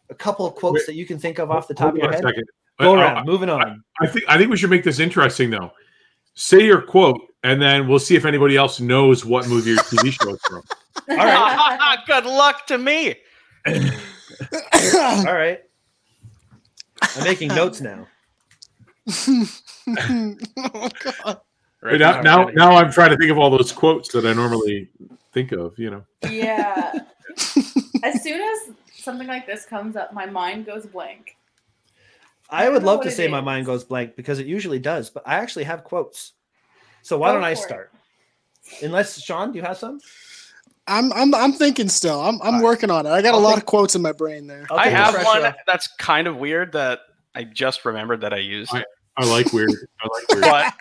[0.09, 2.11] a couple of quotes Wait, that you can think of off the top of your
[2.11, 2.23] head?
[2.23, 2.45] second.
[2.79, 3.17] Go I- around.
[3.17, 3.83] I- moving on.
[4.01, 5.71] I think I think we should make this interesting though.
[6.35, 10.11] Say your quote, and then we'll see if anybody else knows what movie or TV
[10.11, 10.63] show it's from.
[11.09, 11.97] All right.
[12.07, 13.15] good luck to me.
[13.67, 15.61] All right.
[17.01, 18.07] I'm making notes now.
[19.07, 21.41] oh, God.
[21.81, 24.89] But now, now, now I'm trying to think of all those quotes that I normally
[25.31, 25.79] think of.
[25.79, 26.91] You know, yeah.
[28.03, 31.37] as soon as something like this comes up, my mind goes blank.
[32.49, 35.09] I don't would love to it say my mind goes blank because it usually does,
[35.09, 36.33] but I actually have quotes.
[37.01, 37.63] So why Go don't I for it.
[37.63, 37.91] start?
[38.83, 39.99] Unless Shawn, do you have some?
[40.89, 42.19] I'm I'm I'm thinking still.
[42.19, 42.63] I'm I'm Alright.
[42.63, 43.09] working on it.
[43.09, 44.65] I got I'll a lot think- of quotes in my brain there.
[44.71, 45.55] I'll I have one rough.
[45.67, 46.99] that's kind of weird that
[47.35, 48.73] I just remembered that I used.
[48.73, 49.69] I like weird.
[50.01, 50.41] I like weird.
[50.41, 50.73] but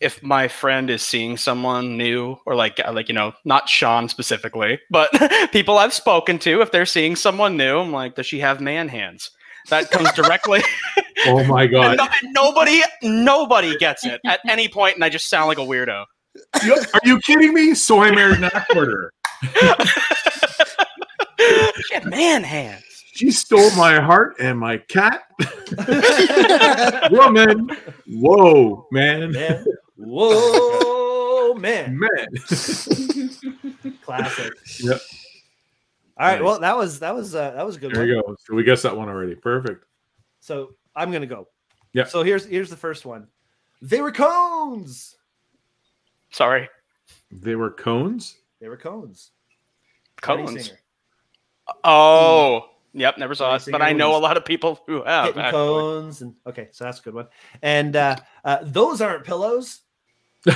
[0.00, 4.08] if my friend is seeing someone new or like uh, like you know not shawn
[4.08, 5.10] specifically but
[5.52, 8.88] people i've spoken to if they're seeing someone new i'm like does she have man
[8.88, 9.30] hands
[9.68, 10.62] that comes directly
[11.26, 11.98] Oh my god!
[12.00, 16.00] and nobody nobody gets it at any point and i just sound like a weirdo
[16.00, 16.06] You-
[16.54, 17.74] Are you kidding me?
[17.74, 19.12] So I married an actor.
[21.86, 25.22] she had man hands She stole my heart and my cat.
[27.10, 27.68] Woman,
[28.06, 29.64] whoa, man, Man.
[29.96, 31.98] Whoa, man.
[31.98, 32.26] man.
[34.02, 34.52] Classic.
[34.80, 35.00] Yep.
[36.16, 36.34] All right.
[36.36, 36.42] Nice.
[36.42, 38.08] Well, that was that was uh, that was a good There one.
[38.08, 38.36] you go.
[38.40, 39.34] So we guessed that one already.
[39.34, 39.84] Perfect.
[40.40, 41.48] So I'm gonna go.
[41.92, 42.04] Yeah.
[42.04, 43.28] So here's here's the first one.
[43.82, 45.16] They were cones.
[46.30, 46.68] Sorry
[47.30, 48.36] They were cones.
[48.60, 49.30] They were cones.
[50.26, 50.78] Marty cones Singer.
[51.84, 55.34] oh yep never saw Marty it but i know a lot of people who have
[55.34, 57.28] cones and okay, so that's a good one.
[57.62, 59.80] And uh, uh, those aren't pillows.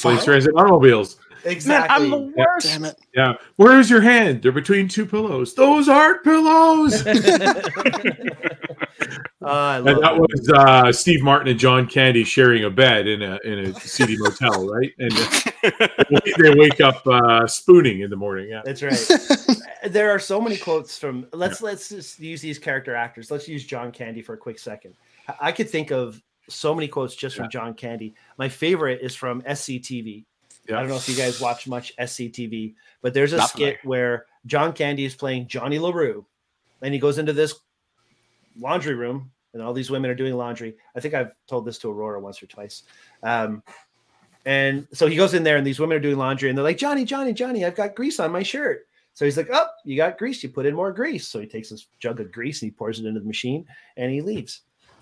[0.00, 1.16] Planes, Trains, Automobiles.
[1.44, 2.04] Man, Exactly.
[2.04, 2.98] i'm the worst Damn it.
[3.14, 3.34] Yeah.
[3.56, 4.42] Where's your hand?
[4.42, 5.54] They're between two pillows.
[5.54, 7.04] Those aren't pillows.
[9.42, 10.18] I love And that it.
[10.20, 14.16] was uh, Steve Martin and John Candy sharing a bed in a in a seedy
[14.18, 14.92] motel, right?
[14.98, 15.12] And
[15.64, 18.48] uh, they wake up uh, spooning in the morning.
[18.50, 18.62] Yeah.
[18.64, 19.58] That's right.
[19.92, 23.30] there are so many quotes from let's let's just use these character actors.
[23.30, 24.94] Let's use John Candy for a quick second.
[25.28, 27.50] I- I could think of so many quotes just from Yeah.
[27.50, 28.14] John Candy.
[28.38, 30.24] My favorite is from SCTV.
[30.68, 30.76] Yeah.
[30.76, 34.26] I don't know if you guys watch much SCTV, but there's a Not skit where
[34.46, 36.24] John Candy is playing Johnny LaRue
[36.82, 37.54] and he goes into this
[38.58, 40.76] laundry room and all these women are doing laundry.
[40.94, 42.82] I think I've told this to Aurora once or twice.
[43.22, 43.62] Um,
[44.44, 46.78] and so he goes in there and these women are doing laundry and they're like,
[46.78, 48.86] Johnny, Johnny, Johnny, I've got grease on my shirt.
[49.14, 50.42] So he's like, Oh, you got grease.
[50.42, 51.26] You put in more grease.
[51.26, 53.66] So he takes this jug of grease and he pours it into the machine
[53.96, 54.60] and he leaves.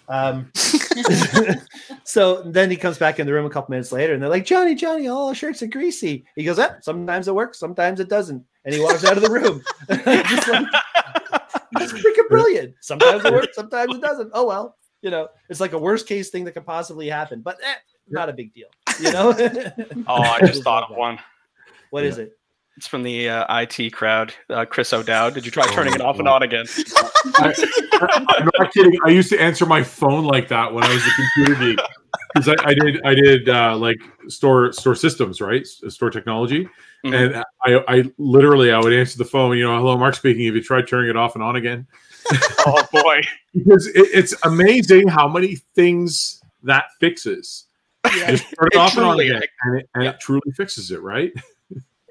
[0.08, 0.52] Um,
[2.04, 4.46] so then he comes back in the room a couple minutes later and they're like,
[4.46, 6.24] Johnny, Johnny, all our shirts are greasy.
[6.36, 6.84] He goes, up.
[6.84, 8.44] sometimes it works, sometimes it doesn't.
[8.64, 9.62] And he walks out of the room.
[10.28, 10.66] Just like,
[11.74, 12.74] that's freaking brilliant.
[12.80, 14.30] Sometimes it works, sometimes it doesn't.
[14.32, 17.58] Oh well, you know, it's like a worst case thing that could possibly happen, but
[17.62, 17.74] eh,
[18.08, 18.68] not a big deal.
[19.00, 19.34] You know,
[20.06, 21.18] oh i just thought of one
[21.90, 22.38] What is it?
[22.76, 24.34] It's from the uh, IT crowd.
[24.50, 25.34] Uh, Chris O'Dowd.
[25.34, 26.66] Did you try turning it off and on again?
[27.36, 27.54] I,
[28.38, 28.98] am not kidding.
[29.04, 31.78] I used to answer my phone like that when I was a computer geek
[32.34, 35.64] because I, I, did I did uh, like store store systems, right?
[35.66, 36.68] Store technology,
[37.04, 37.14] mm-hmm.
[37.14, 39.56] and I, I literally I would answer the phone.
[39.56, 40.44] You know, hello, Mark speaking.
[40.46, 41.86] Have you tried turning it off and on again?
[42.66, 43.20] oh boy,
[43.52, 47.66] because it, it's amazing how many things that fixes.
[48.04, 48.32] Yeah.
[48.32, 50.10] Just turn it, it off and on again, and, it, and yeah.
[50.10, 51.32] it truly fixes it, right?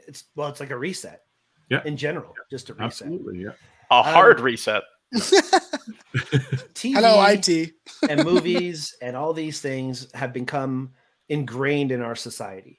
[0.07, 1.21] It's well, it's like a reset.
[1.69, 1.81] Yeah.
[1.85, 2.85] In general, just a reset.
[2.85, 3.51] Absolutely, yeah.
[3.91, 4.83] A um, hard um, reset.
[5.13, 7.73] TV Hello, IT.
[8.09, 10.91] and movies and all these things have become
[11.29, 12.77] ingrained in our society.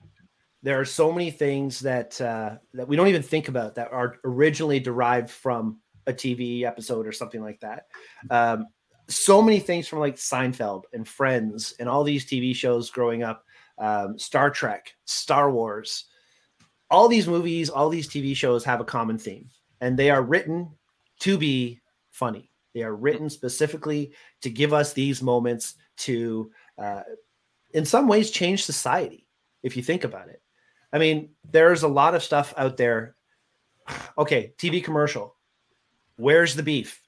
[0.62, 4.16] There are so many things that uh, that we don't even think about that are
[4.24, 7.87] originally derived from a TV episode or something like that.
[8.30, 8.66] Um,
[9.08, 13.44] so many things from like Seinfeld and Friends and all these TV shows growing up,
[13.78, 16.06] um, Star Trek, Star Wars,
[16.94, 20.70] all these movies, all these TV shows have a common theme, and they are written
[21.18, 21.80] to be
[22.12, 22.52] funny.
[22.72, 27.02] They are written specifically to give us these moments to, uh,
[27.72, 29.26] in some ways, change society.
[29.64, 30.40] If you think about it,
[30.92, 33.16] I mean, there's a lot of stuff out there.
[34.16, 35.35] Okay, TV commercial.
[36.16, 37.02] Where's the beef?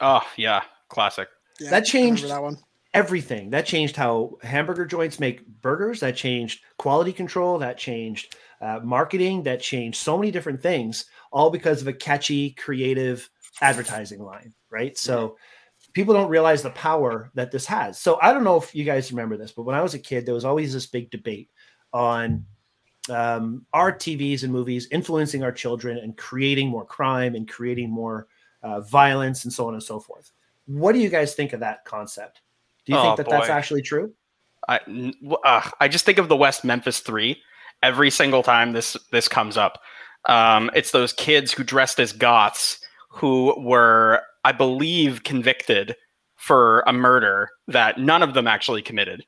[0.00, 1.28] Oh yeah, classic.
[1.60, 2.56] Yeah, that changed that one.
[2.94, 6.00] Everything that changed how hamburger joints make burgers.
[6.00, 7.58] That changed quality control.
[7.58, 9.42] That changed uh, marketing.
[9.42, 13.28] That changed so many different things, all because of a catchy, creative
[13.60, 14.96] advertising line, right?
[14.96, 15.36] So
[15.92, 17.98] people don't realize the power that this has.
[17.98, 20.24] So I don't know if you guys remember this, but when I was a kid,
[20.24, 21.50] there was always this big debate
[21.92, 22.46] on
[23.10, 28.28] um, our TVs and movies influencing our children and creating more crime and creating more
[28.62, 30.30] uh, violence and so on and so forth.
[30.66, 32.42] What do you guys think of that concept?
[32.86, 33.32] Do you oh, think that boy.
[33.32, 34.12] that's actually true?
[34.68, 34.78] I
[35.44, 37.42] uh, I just think of the West Memphis Three
[37.82, 39.80] every single time this this comes up.
[40.28, 42.78] Um, it's those kids who dressed as goths
[43.10, 45.96] who were, I believe, convicted
[46.36, 49.24] for a murder that none of them actually committed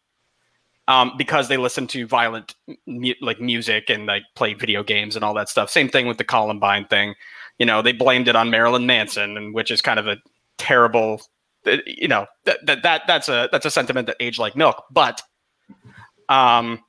[0.89, 2.55] um, because they listened to violent
[2.87, 5.71] mu- like music and like played video games and all that stuff.
[5.71, 7.15] Same thing with the Columbine thing.
[7.59, 10.17] You know, they blamed it on Marilyn Manson, and which is kind of a
[10.59, 11.23] terrible.
[11.67, 14.85] Uh, you know that that, that that's a that's a sentiment that aged like milk.
[14.91, 15.23] But
[16.29, 16.81] um,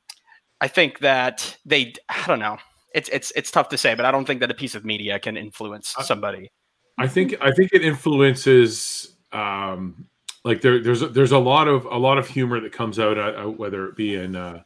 [0.61, 2.57] I think that they I don't know.
[2.93, 5.19] It's it's it's tough to say, but I don't think that a piece of media
[5.19, 6.51] can influence somebody.
[6.97, 10.07] I think I think it influences um,
[10.45, 13.17] like there, there's a, there's a lot of a lot of humor that comes out,
[13.17, 14.61] uh, uh whether it be in uh,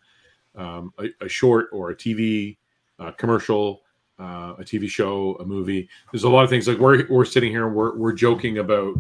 [0.56, 2.58] um, a, a, short or a TV
[2.99, 3.82] uh, commercial,
[4.19, 5.89] uh, a TV show, a movie.
[6.12, 8.95] There's a lot of things like we're we're sitting here and we're we're joking about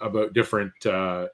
[0.00, 1.26] about different uh,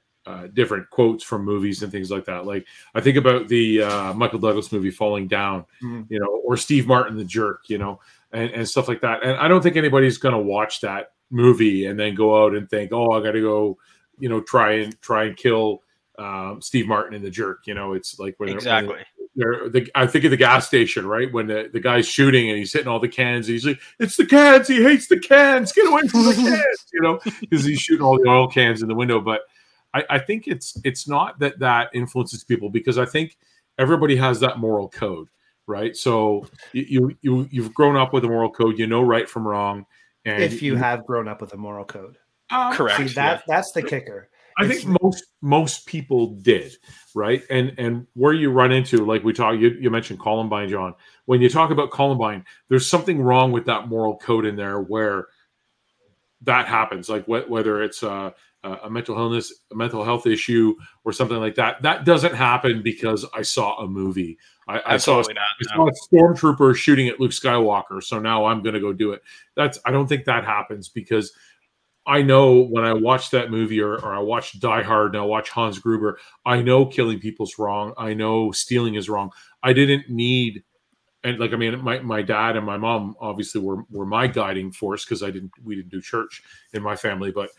[0.53, 2.45] different quotes from movies and things like that.
[2.45, 3.79] Like I think about the
[4.15, 6.03] Michael Douglas movie Falling Down, mm-hmm.
[6.09, 7.99] you know, or Steve Martin the Jerk, you know,
[8.31, 9.23] and, and stuff like that.
[9.23, 12.69] And I don't think anybody's going to watch that movie and then go out and
[12.69, 13.77] think, oh, I got to go,
[14.19, 15.81] you know, try and try and kill
[16.19, 17.65] um, Steve Martin in the jerk.
[17.65, 18.97] You know, it's like when exactly.
[19.35, 21.31] They're, they're, the, I think of the gas station, right?
[21.31, 24.25] When the, the guy's shooting and he's hitting all the cans, he's like, "It's the
[24.25, 24.67] cans!
[24.67, 25.71] He hates the cans!
[25.71, 28.89] Get away from the cans!" You know, because he's shooting all the oil cans in
[28.89, 29.21] the window.
[29.21, 29.41] But
[29.93, 33.37] I, I think it's it's not that that influences people because I think
[33.77, 35.27] everybody has that moral code,
[35.67, 35.95] right?
[35.95, 39.85] So you you you've grown up with a moral code, you know right from wrong
[40.25, 42.17] and if you have grown up with a moral code.
[42.49, 42.97] Uh, Correct.
[42.97, 43.55] See, that yeah.
[43.55, 44.29] that's the kicker.
[44.57, 46.75] I it's, think most most people did,
[47.15, 47.43] right?
[47.49, 50.93] And and where you run into, like we talk, you, you mentioned Columbine, John.
[51.25, 55.27] When you talk about Columbine, there's something wrong with that moral code in there where
[56.41, 57.09] that happens.
[57.09, 61.55] Like wh- whether it's a, a mental illness, a mental health issue, or something like
[61.55, 61.81] that.
[61.81, 64.37] That doesn't happen because I saw a movie
[64.71, 68.61] I, I saw, not, I saw a stormtrooper shooting at Luke Skywalker, so now I'm
[68.61, 69.21] going to go do it.
[69.55, 71.33] That's I don't think that happens because
[72.05, 75.25] I know when I watch that movie or, or I watch Die Hard and I
[75.25, 77.93] watch Hans Gruber, I know killing people's wrong.
[77.97, 79.31] I know stealing is wrong.
[79.61, 80.63] I didn't need
[81.23, 84.71] and like I mean, my, my dad and my mom obviously were were my guiding
[84.71, 86.43] force because I didn't we didn't do church
[86.73, 87.49] in my family, but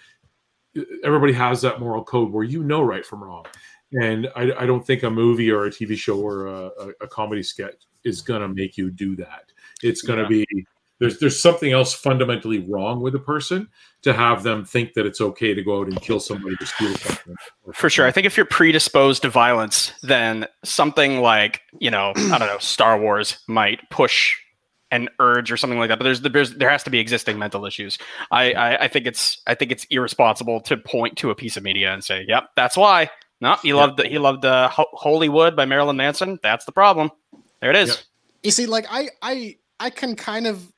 [1.04, 3.44] everybody has that moral code where you know right from wrong
[3.92, 7.06] and I, I, don't think a movie or a TV show or a, a, a
[7.06, 9.52] comedy sketch is going to make you do that.
[9.82, 10.44] It's going to yeah.
[10.50, 10.66] be
[10.98, 13.68] there's there's something else fundamentally wrong with a person
[14.02, 16.94] to have them think that it's okay to go out and kill somebody to steal
[16.94, 17.34] something.
[17.74, 22.38] For sure, I think if you're predisposed to violence, then something like you know I
[22.38, 24.36] don't know Star Wars might push
[24.92, 25.98] an urge or something like that.
[25.98, 27.98] But there's, there's there has to be existing mental issues.
[28.30, 31.64] I, I I think it's I think it's irresponsible to point to a piece of
[31.64, 35.96] media and say, "Yep, that's why." No, he loved he loved uh, Hollywood by Marilyn
[35.96, 36.38] Manson.
[36.44, 37.10] That's the problem.
[37.60, 38.04] There it is.
[38.44, 40.72] You see, like I I I can kind of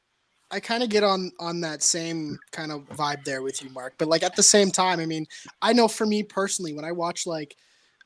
[0.51, 3.95] I kind of get on on that same kind of vibe there with you, Mark.
[3.99, 5.27] But like at the same time, I mean,
[5.61, 7.55] I know for me personally, when I watch like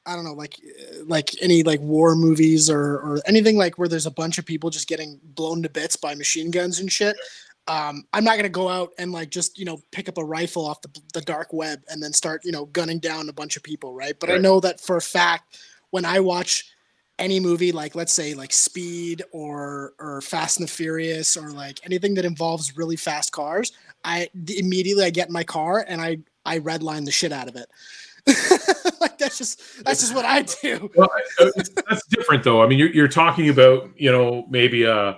[0.07, 0.59] I don't know, like
[1.05, 4.70] like any like war movies or or anything like where there's a bunch of people
[4.70, 7.16] just getting blown to bits by machine guns and shit.
[7.66, 10.66] Um, I'm not gonna go out and like just you know pick up a rifle
[10.66, 13.62] off the, the dark web and then start you know gunning down a bunch of
[13.62, 14.18] people, right?
[14.18, 15.59] But I know that for a fact
[15.90, 16.72] when I watch
[17.18, 21.80] any movie like let's say like Speed or or Fast and the Furious or like
[21.84, 23.72] anything that involves really fast cars,
[24.05, 27.57] I immediately I get in my car and I I redline the shit out of
[27.57, 27.68] it.
[29.00, 30.90] like that's just that's just what I do.
[30.94, 32.62] Well, that's different though.
[32.62, 35.14] I mean, you're, you're talking about you know maybe uh,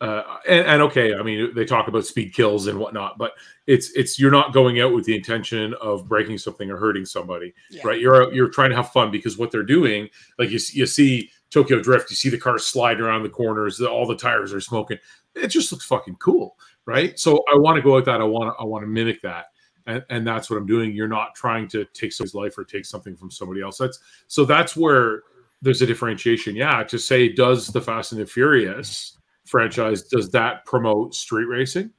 [0.00, 3.32] uh and, and okay, I mean they talk about speed kills and whatnot, but
[3.66, 7.54] it's it's you're not going out with the intention of breaking something or hurting somebody,
[7.70, 7.82] Yeah.
[7.84, 8.00] right?
[8.00, 10.08] You're you're trying to have fun because what they're doing,
[10.38, 13.80] like you see- you see Tokyo Drift, you see the cars slide around the corners,
[13.80, 14.98] all the tires are smoking.
[15.34, 16.56] It just looks fucking cool,
[16.86, 17.18] right?
[17.18, 18.20] So I want to go at that.
[18.20, 19.46] I want to I want to mimic that.
[19.86, 20.92] And, and that's what I'm doing.
[20.92, 23.78] You're not trying to take somebody's life or take something from somebody else.
[23.78, 25.22] That's so that's where
[25.60, 26.56] there's a differentiation.
[26.56, 31.90] Yeah, to say does the Fast and the Furious franchise does that promote street racing?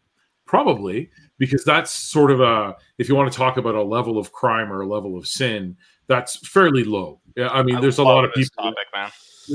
[0.45, 4.31] Probably because that's sort of a if you want to talk about a level of
[4.31, 5.75] crime or a level of sin,
[6.07, 7.21] that's fairly low.
[7.35, 8.63] Yeah, I mean, I there's a lot of people.
[8.63, 9.09] Topic, man.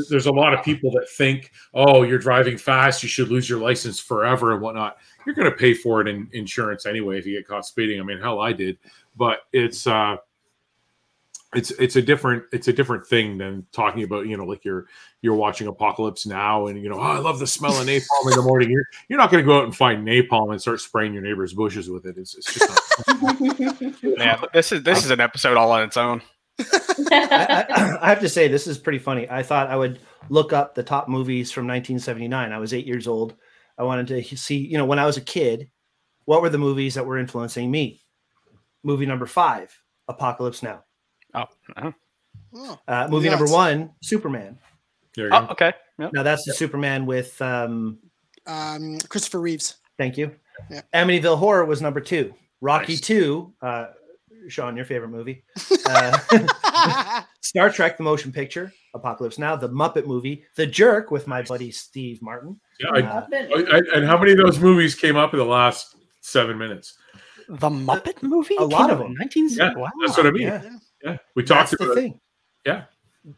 [0.08, 3.60] There's a lot of people that think, oh, you're driving fast, you should lose your
[3.60, 4.98] license forever and whatnot.
[5.24, 8.00] You're going to pay for it in insurance anyway if you get caught speeding.
[8.00, 8.78] I mean, hell, I did,
[9.16, 10.16] but it's uh,
[11.54, 14.86] it's it's a different it's a different thing than talking about you know like you're
[15.22, 18.36] you're watching Apocalypse Now and you know oh, I love the smell of napalm in
[18.36, 18.70] the morning.
[18.70, 21.54] You're you're not going to go out and find napalm and start spraying your neighbor's
[21.54, 22.18] bushes with it.
[22.18, 23.38] It's, it's just not.
[24.18, 26.20] Yeah, this is this is an episode all on its own.
[26.58, 29.28] I, I, I have to say this is pretty funny.
[29.30, 32.52] I thought I would look up the top movies from 1979.
[32.52, 33.34] I was eight years old.
[33.76, 35.70] I wanted to see, you know, when I was a kid,
[36.24, 38.02] what were the movies that were influencing me?
[38.82, 39.72] Movie number five,
[40.08, 40.84] Apocalypse Now.
[41.34, 41.44] Oh,
[41.76, 41.92] uh,
[42.54, 44.58] Oh, Uh, movie number one, Superman.
[45.14, 45.52] There you oh go.
[45.52, 45.72] okay.
[45.98, 46.10] Yeah.
[46.12, 47.98] Now that's the Superman with, um,
[48.46, 49.76] um, Christopher Reeves.
[49.98, 50.34] thank you.
[50.70, 50.80] Yeah.
[50.94, 52.34] Amityville Horror was number two.
[52.60, 53.00] Rocky Nice.
[53.02, 53.88] two, uh,
[54.50, 55.44] Shawn, your favorite movie.
[55.86, 61.40] Uh, Star Trek: The Motion Picture, Apocalypse Now, The Muppet Movie, The Jerk with my
[61.42, 62.60] buddy Steve Martin.
[62.78, 65.46] Yeah, I- Uh, I- I- and how many of those movies came up in the
[65.46, 66.96] last seven minutes?
[67.48, 68.56] The Muppet movie.
[68.58, 69.14] a lot of them.
[69.18, 69.88] 19 Yeah, wow.
[70.04, 70.42] That's what I mean.
[70.42, 70.62] yeah,
[71.02, 72.00] Yeah, we that's talked the about it.
[72.00, 72.20] thing.
[72.66, 72.84] Yeah.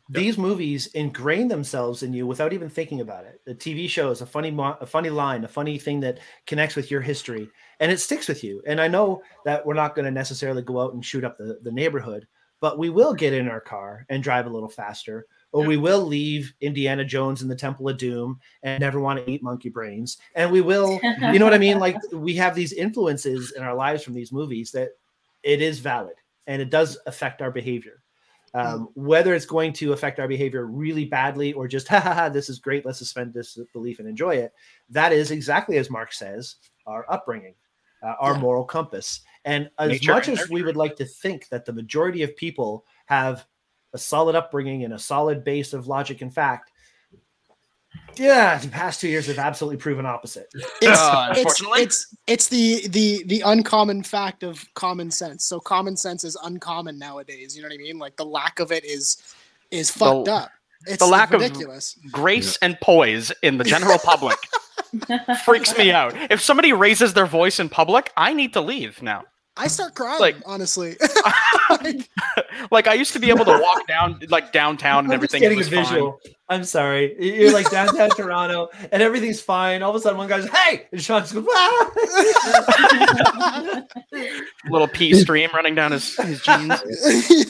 [0.08, 3.40] These movies ingrain themselves in you without even thinking about it.
[3.46, 6.74] The TV show is a funny, mo- a funny line, a funny thing that connects
[6.76, 7.48] with your history,
[7.81, 8.62] and it sticks with you.
[8.66, 11.59] And I know that we're not going to necessarily go out and shoot up the,
[11.62, 12.26] the neighborhood,
[12.61, 16.03] but we will get in our car and drive a little faster, or we will
[16.03, 20.18] leave Indiana Jones in the Temple of Doom and never want to eat monkey brains,
[20.35, 21.01] and we will
[21.33, 21.78] you know what I mean?
[21.81, 24.91] Like we have these influences in our lives from these movies that
[25.43, 26.14] it is valid
[26.47, 28.03] and it does affect our behavior.
[28.53, 32.28] Um, whether it's going to affect our behavior really badly or just, ha ha ha,
[32.28, 34.53] this is great, let's suspend disbelief and enjoy it.
[34.89, 37.55] That is exactly as Mark says, our upbringing,
[38.03, 38.40] uh, our Yeah.
[38.40, 39.20] moral compass.
[39.44, 42.36] And as Nature much and as we would like to think that the majority of
[42.36, 43.46] people have
[43.94, 46.70] a solid upbringing and a solid base of logic and fact,
[48.16, 50.46] yeah, the past two years have absolutely proven opposite.
[50.55, 51.82] It's, Uh, it's, unfortunately.
[51.82, 55.44] it's it's the the the uncommon fact of common sense.
[55.44, 57.57] So common sense is uncommon nowadays.
[57.57, 57.98] You know what I mean?
[57.98, 59.16] Like the lack of it is
[59.70, 60.51] is fucked The- up.
[60.86, 61.96] It's the lack of- ridiculous.
[62.11, 64.38] Grace and poise in the general public
[65.45, 66.14] freaks me out.
[66.30, 69.24] If somebody raises their voice in public, I need to leave now.
[69.57, 70.97] I start crying, Like- honestly.
[71.70, 72.09] Like,
[72.72, 75.41] Like I used to be able to walk down like downtown and I'm just everything.
[75.43, 76.18] getting was a visual.
[76.49, 77.14] I'm sorry.
[77.24, 79.80] You're like downtown Toronto, and everything's fine.
[79.82, 81.91] All of a sudden, one guy's "Hey!" and Shawn's goes, "Ah!"
[84.68, 86.74] Little pee stream running down his, his jeans.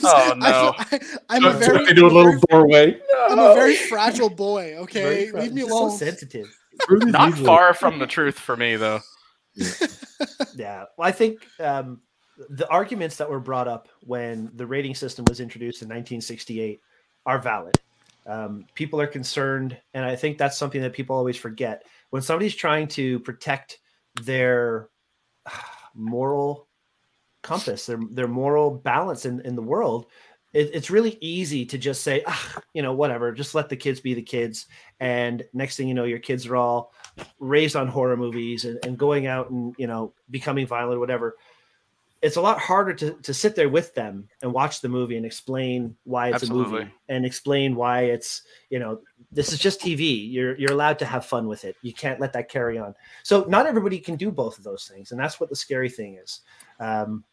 [0.03, 0.73] Oh, no.
[1.29, 2.99] I, am a very, into a little doorway.
[3.29, 4.75] I'm a very fragile boy.
[4.81, 5.91] Okay, Very fr- leave me just alone.
[5.91, 6.55] So sensitive.
[6.89, 8.99] Not far from the truth for me though.
[10.55, 10.85] Yeah.
[10.97, 12.01] Well, I think um,
[12.49, 16.79] the arguments that were brought up when the rating system was introduced in 1968
[17.25, 17.79] are valid.
[18.27, 21.83] Um, people are concerned, and I think that's something that people always forget.
[22.11, 23.79] When somebody's trying to protect
[24.21, 24.89] their
[25.95, 26.67] moral
[27.41, 30.07] compass, their their moral balance in, in the world,
[30.53, 33.99] it, it's really easy to just say, ah, you know, whatever, just let the kids
[33.99, 34.67] be the kids.
[34.99, 36.93] And next thing you know, your kids are all
[37.39, 41.37] raised on horror movies and, and going out and, you know, becoming violent or whatever.
[42.21, 45.25] it's a lot harder to, to sit there with them and watch the movie and
[45.25, 48.99] explain why it's a movie and explain why it's you know
[49.31, 51.75] this is just tv you're you're allowed to have fun with it.
[51.81, 52.93] You can't let that carry on.
[53.23, 56.19] So not everybody can do both of those things and that's what the scary thing
[56.21, 56.41] is.
[56.79, 57.23] Um,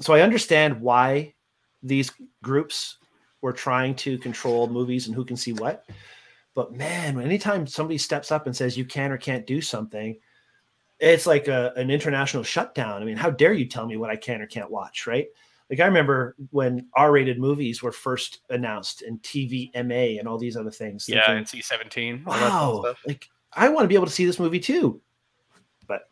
[0.00, 1.34] so i understand why
[1.82, 2.12] these
[2.42, 2.98] groups
[3.40, 5.84] were trying to control movies and who can see what
[6.54, 10.18] but man anytime somebody steps up and says you can or can't do something
[11.00, 13.02] it's like a, an international shutdown.
[13.02, 15.28] I mean, how dare you tell me what I can or can't watch, right?
[15.70, 20.70] Like I remember when R-rated movies were first announced and TVMA and all these other
[20.70, 21.06] things.
[21.08, 22.24] Yeah, thinking, and C seventeen.
[22.26, 25.00] all that fun wow, like I want to be able to see this movie too.
[25.86, 26.08] But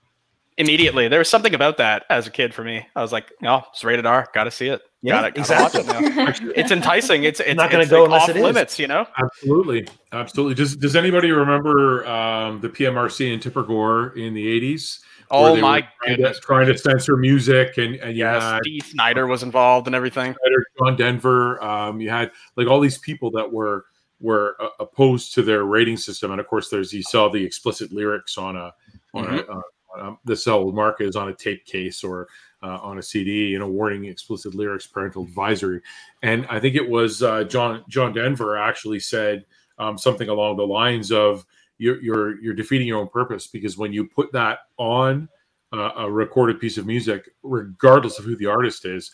[0.58, 2.86] immediately, there was something about that as a kid for me.
[2.94, 4.28] I was like, "Oh, it's rated R.
[4.34, 4.82] Got to see it.
[5.06, 5.48] Yeah, got it.
[5.48, 7.24] Watch it now." It's enticing.
[7.24, 8.42] It's it's not gonna go like, unless off it is.
[8.42, 8.78] limits.
[8.78, 9.06] You know.
[9.18, 10.54] Absolutely, absolutely.
[10.54, 15.00] Does Does anybody remember um, the PMRC in Tipper Gore in the eighties?
[15.30, 16.38] Oh my trying goodness.
[16.38, 19.96] to, trying to censor music, and and you Yes, had Dee Snider was involved and
[19.96, 20.34] everything.
[20.40, 21.62] Snider, John Denver.
[21.64, 23.86] Um, you had like all these people that were
[24.20, 27.92] were uh, opposed to their rating system, and of course, there's you saw the explicit
[27.92, 28.72] lyrics on a
[29.14, 29.38] on a.
[29.42, 29.60] Uh,
[29.94, 32.28] on a this old market is on a tape case or
[32.62, 35.80] uh, on a CD, you know, warning explicit lyrics, parental advisory,
[36.22, 39.44] and I think it was uh, John John Denver actually said
[39.78, 41.44] um, something along the lines of
[41.78, 45.28] you're you're you're defeating your own purpose because when you put that on
[45.72, 49.10] uh, a recorded piece of music, regardless of who the artist is,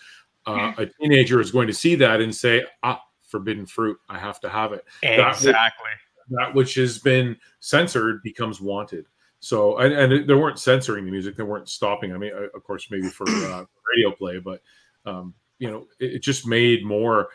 [0.46, 3.98] uh, a teenager is going to see that and say, "Ah, forbidden fruit.
[4.08, 5.90] I have to have it." That Exactly.
[6.30, 9.06] That which has been censored becomes wanted.
[9.42, 12.14] So, and, and they weren't censoring the music; they weren't stopping.
[12.14, 13.64] I mean, uh, of course, maybe for uh,
[13.96, 14.62] radio play, but
[15.04, 17.28] um, you know, it, it just made more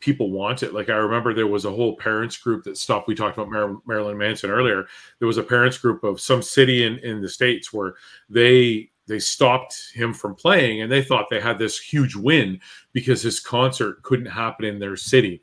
[0.00, 0.74] people want it.
[0.74, 3.06] Like I remember there was a whole parents group that stopped.
[3.06, 4.86] We talked about Mar- Marilyn Manson earlier.
[5.20, 7.94] There was a parents group of some city in in the states where
[8.28, 12.60] they they stopped him from playing, and they thought they had this huge win
[12.92, 15.40] because his concert couldn't happen in their city.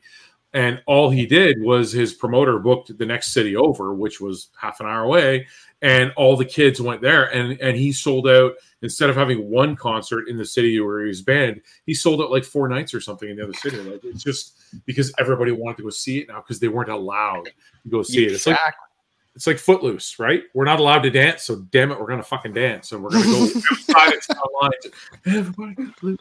[0.52, 4.80] And all he did was his promoter booked the next city over, which was half
[4.80, 5.46] an hour away,
[5.80, 7.32] and all the kids went there.
[7.32, 11.08] And and he sold out instead of having one concert in the city where he
[11.08, 13.76] was banned, he sold out like four nights or something in the other city.
[13.76, 17.44] Like it's just because everybody wanted to go see it now because they weren't allowed
[17.84, 18.32] to go see it.
[18.32, 18.58] It's like
[19.36, 20.42] it's like Footloose, right?
[20.54, 23.24] We're not allowed to dance, so damn it, we're gonna fucking dance, and we're gonna
[23.24, 24.72] go outside and stand online.
[25.26, 26.18] Everybody get loose.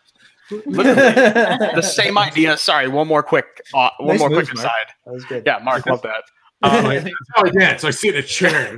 [0.66, 2.58] the same idea.
[2.58, 4.68] Sorry, one more quick, uh, one Nice more moves, quick Mark.
[4.68, 4.94] aside.
[5.06, 5.44] That was good.
[5.46, 6.24] Yeah, Mark, love that.
[6.62, 7.86] Um, That's how I dance.
[7.86, 8.78] I sit in a chair.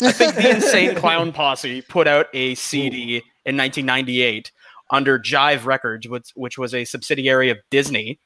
[0.00, 4.52] I think the Insane Clown Posse put out a CD in 1998
[4.90, 8.20] under Jive Records, which, which was a subsidiary of Disney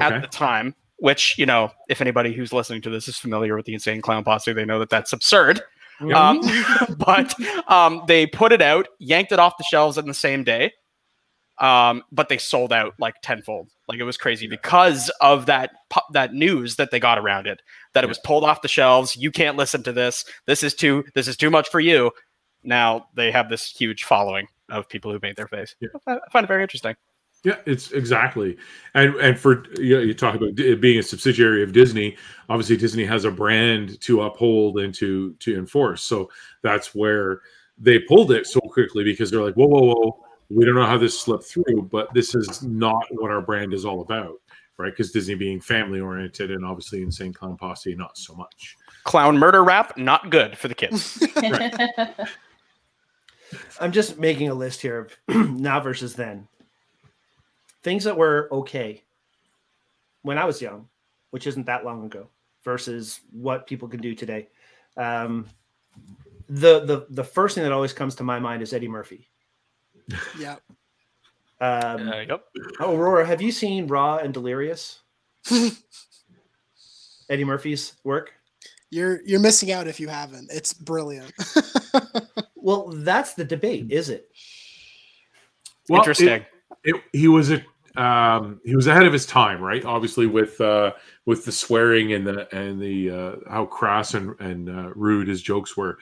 [0.00, 0.76] at the time.
[0.98, 4.22] Which you know, if anybody who's listening to this is familiar with the Insane Clown
[4.22, 5.60] Posse, they know that that's absurd.
[6.14, 6.40] Um,
[6.98, 7.34] but
[7.68, 10.72] um, they put it out, yanked it off the shelves in the same day.
[11.58, 13.70] Um, but they sold out like tenfold.
[13.88, 15.70] Like it was crazy because of that
[16.12, 17.62] that news that they got around it.
[17.94, 19.16] That it was pulled off the shelves.
[19.16, 20.24] You can't listen to this.
[20.46, 21.04] This is too.
[21.14, 22.10] This is too much for you.
[22.62, 25.74] Now they have this huge following of people who made their face.
[25.80, 25.88] Yeah.
[26.06, 26.96] I find it very interesting.
[27.44, 28.56] Yeah, it's exactly,
[28.94, 32.16] and and for you, know, you talk about it being a subsidiary of Disney.
[32.48, 36.02] Obviously, Disney has a brand to uphold and to to enforce.
[36.02, 36.28] So
[36.62, 37.42] that's where
[37.78, 40.98] they pulled it so quickly because they're like, whoa, whoa, whoa, we don't know how
[40.98, 44.40] this slipped through, but this is not what our brand is all about,
[44.78, 44.92] right?
[44.92, 48.76] Because Disney being family oriented and obviously Insane Clown Posse not so much.
[49.04, 51.22] Clown murder rap not good for the kids.
[53.80, 55.16] I'm just making a list here of
[55.60, 56.48] now versus then.
[57.82, 59.04] Things that were okay
[60.22, 60.88] when I was young,
[61.30, 62.28] which isn't that long ago,
[62.64, 64.48] versus what people can do today.
[64.96, 65.46] Um,
[66.48, 69.28] the the the first thing that always comes to my mind is Eddie Murphy.
[70.38, 70.56] Yeah.
[71.60, 72.44] Um, Uh, yep.
[72.80, 75.00] Aurora, have you seen Raw and Delirious?
[77.30, 78.32] Eddie Murphy's work.
[78.90, 80.50] You're you're missing out if you haven't.
[80.52, 81.32] It's brilliant.
[82.56, 84.28] Well, that's the debate, is it?
[85.88, 86.28] Well, Interesting.
[86.28, 86.46] it-
[86.82, 87.64] it, he was a
[87.96, 89.84] um, he was ahead of his time, right?
[89.84, 90.92] Obviously, with uh,
[91.26, 95.42] with the swearing and the and the uh, how crass and and uh, rude his
[95.42, 95.98] jokes were,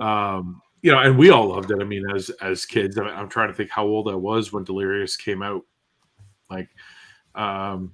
[0.00, 1.78] um, you know, and we all loved it.
[1.80, 4.52] I mean, as as kids, I mean, I'm trying to think how old I was
[4.52, 5.62] when Delirious came out.
[6.50, 6.68] Like,
[7.34, 7.92] um,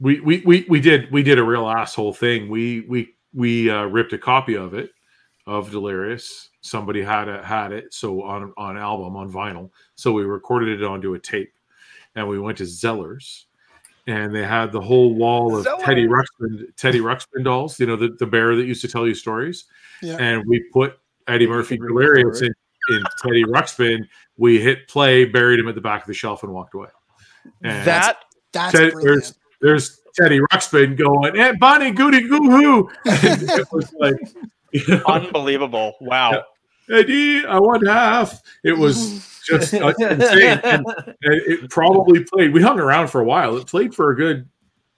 [0.00, 2.48] we we we we did we did a real asshole thing.
[2.48, 4.90] We we we uh, ripped a copy of it
[5.46, 6.50] of Delirious.
[6.60, 9.70] Somebody had it had it so on on album on vinyl.
[9.94, 11.52] So we recorded it onto a tape,
[12.14, 13.44] and we went to Zellers,
[14.06, 17.78] and they had the whole wall of Teddy Ruxpin Teddy Ruxpin dolls.
[17.78, 19.66] You know the, the bear that used to tell you stories,
[20.02, 20.16] Yeah.
[20.18, 20.98] and we put
[21.28, 22.52] Eddie Murphy could record Delirious it.
[22.90, 24.06] in, in Teddy Ruxpin,
[24.36, 26.88] we hit play, buried him at the back of the shelf, and walked away.
[27.62, 28.18] And that
[28.52, 34.16] That's Ted- there's there's Teddy Ruxpin going, "Hey, Bonnie goody goo hoo!" It was like,
[34.72, 35.94] you know, unbelievable.
[36.00, 36.44] Wow.
[36.90, 38.42] Eddie, I want half.
[38.64, 40.60] It was just insane.
[40.64, 42.52] And, and it probably played.
[42.52, 43.56] We hung around for a while.
[43.56, 44.48] It played for a good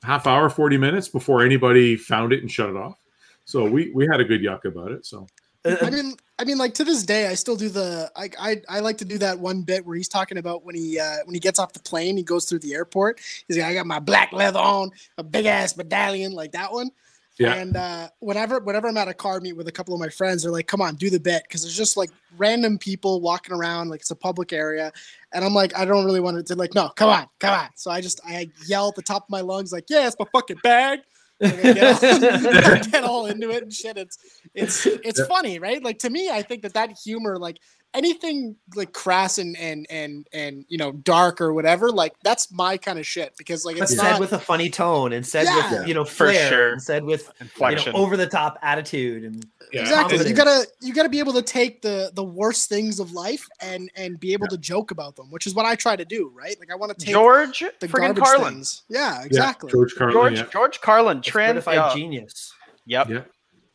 [0.02, 2.98] half hour, forty minutes before anybody found it and shut it off.
[3.44, 5.04] So we we had a good yuck about it.
[5.06, 5.26] So
[5.64, 8.10] I mean, I mean, like to this day, I still do the.
[8.16, 10.98] I, I I like to do that one bit where he's talking about when he
[10.98, 13.20] uh, when he gets off the plane, he goes through the airport.
[13.48, 16.90] He's like, I got my black leather on, a big ass medallion, like that one.
[17.38, 20.08] yeah, And uh, whenever whenever I'm at a car meet with a couple of my
[20.08, 23.54] friends, they're like, "Come on, do the bit," because there's just like random people walking
[23.54, 24.92] around, like it's a public area,
[25.32, 27.68] and I'm like, I don't really want to like, no, come on, come on.
[27.76, 30.26] So I just I yell at the top of my lungs, like, "Yeah, it's my
[30.32, 31.00] fucking bag."
[31.40, 33.96] And I get, all, get all into it and shit.
[33.96, 34.18] It's
[34.54, 35.26] it's it's Yeah.
[35.26, 35.82] funny, right?
[35.82, 37.58] Like to me, I think that that humor, like
[37.94, 42.76] anything like crass and and and and you know dark or whatever, like that's my
[42.76, 44.20] kind of shit because like but it's said not.
[44.20, 45.78] with a funny tone and said Yeah.
[45.80, 46.72] with you know For flair sure.
[46.72, 49.82] and said with you know over the top attitude and yeah.
[49.82, 50.38] exactly you confidence.
[50.38, 54.18] gotta you gotta be able to take the the worst things of life and and
[54.20, 56.70] be able to joke about them which is what i try to do right like
[56.70, 58.54] i want to take George the friggin' garbage Carlin.
[58.54, 60.12] things yeah Yeah, exactly George Carlin.
[60.14, 60.46] George yeah.
[60.52, 62.52] George Carlin a trans certified yeah, genius.
[62.86, 63.08] yep.
[63.08, 63.20] Yeah.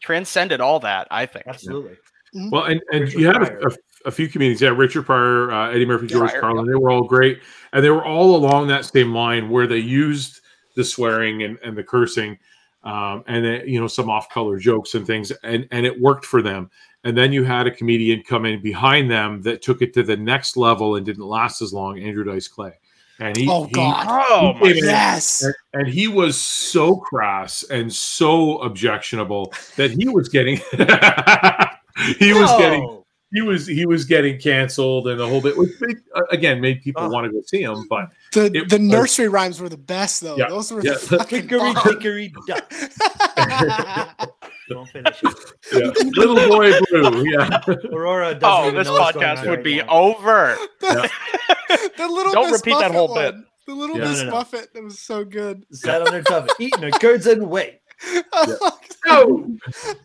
[0.02, 1.46] Transcended all that, I think.
[1.46, 1.98] Absolutely.
[2.36, 2.50] Mm-hmm.
[2.52, 3.60] Well, and, and you had Pryor.
[3.60, 3.76] a, a,
[4.06, 6.66] a few comedians, yeah, Richard Pryor, uh, Eddie Murphy, George Pryor, Carlin.
[6.66, 7.40] They were all great,
[7.74, 10.42] and they were all along that same line where they used
[10.76, 12.38] the swearing and, and the cursing,
[12.84, 16.42] um, and then, you know some off-color jokes and things, and and it worked for
[16.42, 16.70] them.
[17.06, 20.18] And then you had a comedian come in behind them that took it to the
[20.18, 21.98] next level and didn't last as long.
[22.00, 22.74] Andrew Dice Clay,
[23.20, 27.64] and he, oh he- god Oh He my yes and, and he was so crass
[27.64, 30.58] and so objectionable that he was getting
[32.18, 32.99] he was getting No.
[33.32, 36.82] He was he was getting canceled and the whole bit which made, uh, again made
[36.82, 37.10] people Oh.
[37.10, 40.22] want to go see him but the it the was- nursery rhymes were the best
[40.22, 40.94] though Yeah, those were yeah.
[40.94, 41.84] the fucking Hickory bomb.
[41.94, 42.74] dickory dock.
[44.70, 45.36] Don't finish it.
[45.74, 45.92] yeah.
[46.16, 47.60] little boy blue yeah
[47.92, 49.90] Aurora doesn't Oh, this know what's going podcast would be now.
[49.90, 50.58] over.
[50.82, 51.10] the,
[51.98, 53.36] the little Don't Miss repeat that Muffet whole bit.
[53.68, 54.10] the little Yeah.
[54.10, 54.36] miss No, no, no.
[54.38, 57.80] Muffet that was so good Sat on their tummy, eating her curds and whey.
[59.10, 59.50] No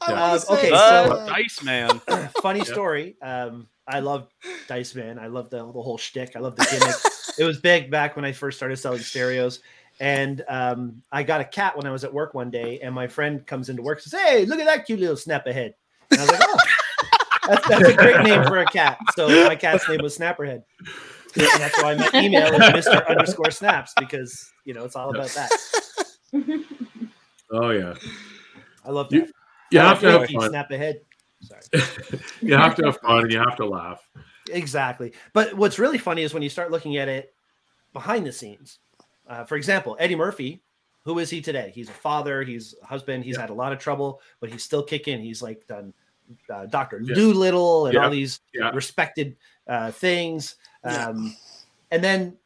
[0.03, 2.01] I Uh, okay, so- uh, Dice Man.
[2.43, 3.17] Funny story.
[3.23, 4.29] Um, I love
[4.69, 5.19] Dice Man.
[5.19, 6.37] I love the, the whole shtick.
[6.37, 6.97] I love the gimmick.
[7.39, 9.61] it was big back when I first started selling stereos.
[10.01, 13.07] And um, I got a cat when I was at work one day, and my
[13.07, 15.75] friend comes into work and says, Hey, look at that cute little snapperhead.
[16.11, 16.57] And I was like, Oh,
[17.47, 18.99] that's, that's a great name for a cat.
[19.15, 20.63] So my cat's name was Snapperhead.
[21.37, 23.07] And that's why my email is Mr.
[23.07, 25.51] underscore snaps because, you know, it's all about that.
[27.51, 27.95] oh yeah
[28.85, 29.33] I love You- that.
[29.71, 31.01] you I have to have fun Snap ahead.
[31.43, 31.63] Sorry.
[32.43, 34.09] you have to have fun and you have to laugh
[34.51, 35.13] Exactly.
[35.33, 37.35] But what's really funny is when you start looking at it
[37.95, 38.79] behind the scenes.
[39.27, 40.63] Uh, for example, Eddie Murphy,
[41.05, 41.73] who is he today?
[41.75, 43.43] He's a father, he's a husband, he's Yeah.
[43.43, 45.21] had a lot of trouble, but he's still kicking.
[45.21, 45.95] He's like done
[46.51, 47.01] uh, Dr.
[47.03, 47.15] Yeah.
[47.15, 48.05] Dolittle and Yeah.
[48.05, 48.41] all these
[48.75, 50.57] respected uh, things.
[50.85, 51.35] Um,
[51.91, 52.37] and then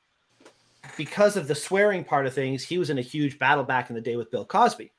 [0.97, 3.97] because of the swearing part of things, he was in a huge battle back in
[3.97, 4.93] the day with Bill Cosby.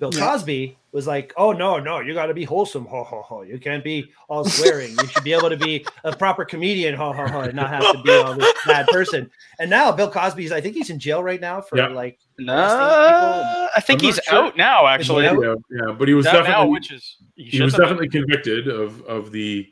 [0.00, 0.08] Yeah.
[0.08, 0.32] Bill Yeah.
[0.32, 3.42] Cosby was like, "Oh no, no, you got to be wholesome, ho ho ho.
[3.42, 4.90] You can't be all swearing.
[4.90, 7.92] you should be able to be a proper comedian, ho ho ho, and not have
[7.92, 11.22] to be all this bad person." And now Bill Cosby's, I think he's in jail
[11.22, 11.88] right now for Yeah.
[11.88, 13.68] like, No, people.
[13.76, 14.38] I think I'm he's sure.
[14.46, 14.86] out now.
[14.86, 15.36] Actually, out?
[15.42, 19.02] yeah, yeah but he was He's definitely now, which is he was definitely convicted of
[19.02, 19.68] of the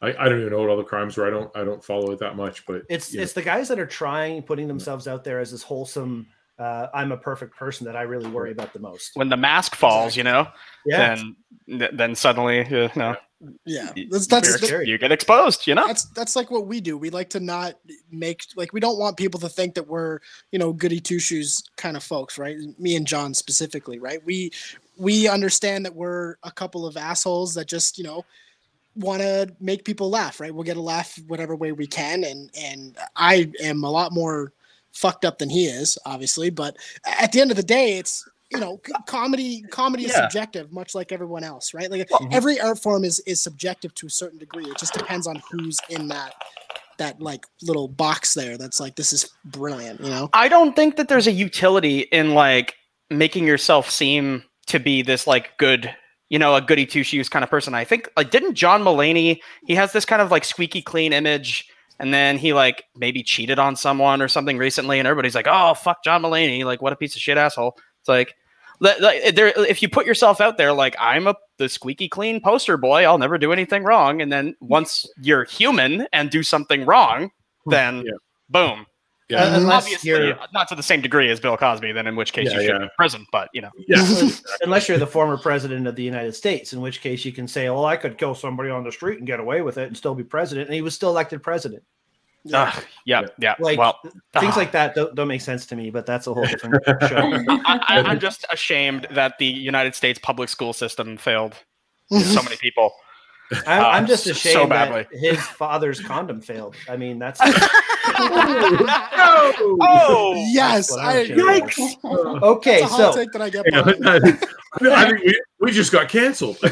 [0.00, 1.26] I, I don't even know what all the crimes were.
[1.26, 3.22] I don't I don't follow it that much, but it's yeah.
[3.22, 6.26] it's the guys that are trying, putting themselves out there as this wholesome.
[6.58, 9.12] Uh, I'm a perfect person that I really worry about the most.
[9.14, 10.48] when the mask falls, you know,
[10.84, 11.14] Yeah,
[11.68, 13.16] then then suddenly, you know,
[13.64, 14.88] yeah y- that's that's Very scary.
[14.88, 15.68] you get exposed.
[15.68, 16.98] You know, that's that's like what we do.
[16.98, 17.74] We like to not
[18.10, 20.18] make like we don't want people to think that we're
[20.50, 22.56] you know goody two shoes kind of folks, right?
[22.80, 24.24] Me and John specifically, right?
[24.24, 24.50] We
[24.96, 28.24] we understand that we're a couple of assholes that just you know
[28.96, 30.52] want to make people laugh, right?
[30.52, 34.52] We'll get a laugh whatever way we can, and and I am a lot more
[34.92, 36.76] fucked up than he is, obviously, but
[37.20, 41.12] at the end of the day, it's you know comedy comedy is subjective much like
[41.12, 42.32] everyone else right like Mhm.
[42.32, 45.78] every art form is is subjective to a certain degree it just depends on who's
[45.90, 46.32] in that
[46.96, 50.96] that like little box there that's like this is brilliant you know I don't think
[50.96, 52.74] that there's a utility in like
[53.10, 55.94] making yourself seem to be this like good,
[56.30, 57.74] you know, a goody two shoes kind of person.
[57.74, 59.40] I think like didn't John Mulaney?
[59.66, 61.68] He has this kind of like squeaky clean image,
[61.98, 65.74] and then he like maybe cheated on someone or something recently, and everybody's like, "Oh
[65.74, 66.64] fuck, John Mulaney!
[66.64, 68.34] Like what a piece of shit asshole." It's like,
[68.80, 73.04] there, if you put yourself out there, like I'm a the squeaky clean poster boy,
[73.04, 74.22] I'll never do anything wrong.
[74.22, 77.30] And then once you're human and do something wrong,
[77.64, 77.70] hmm.
[77.70, 78.12] then Yeah.
[78.48, 78.86] boom.
[79.28, 79.44] Yeah.
[79.44, 82.32] Uh, unless Obviously, you're not to the same degree as Bill Cosby, then in which
[82.32, 82.78] case Yeah, you should yeah.
[82.78, 83.26] be in prison.
[83.30, 84.30] But you know, Yeah.
[84.62, 87.68] unless you're the former president of the United States, in which case you can say,
[87.68, 90.14] "Well, I could kill somebody on the street and get away with it and still
[90.14, 91.82] be president," and he was still elected president.
[92.54, 93.54] Ugh, yeah, yeah.
[93.58, 93.98] Like well,
[94.38, 94.56] things ah.
[94.56, 97.18] like that don't, don't make sense to me, but that's a whole different show.
[97.66, 101.54] I, I, I'm just ashamed that the United States public school system failed
[102.08, 102.92] so many people.
[103.66, 105.06] I'm, I'm just so ashamed badly.
[105.10, 106.76] that his father's condom failed.
[106.88, 107.40] I mean, that's
[109.80, 111.70] Oh, yes, what I I'm agree.
[111.70, 111.96] saying.
[112.04, 112.80] okay.
[112.80, 113.64] That's So take that I get.
[113.70, 113.82] Yeah.
[114.92, 116.58] I think we, we just got canceled.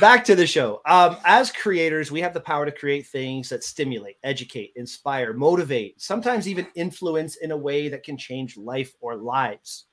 [0.00, 0.80] back to the show.
[0.86, 6.00] Um, as creators, we have the power to create things that stimulate, educate, inspire, motivate,
[6.00, 9.84] sometimes even influence in a way that can change life or lives,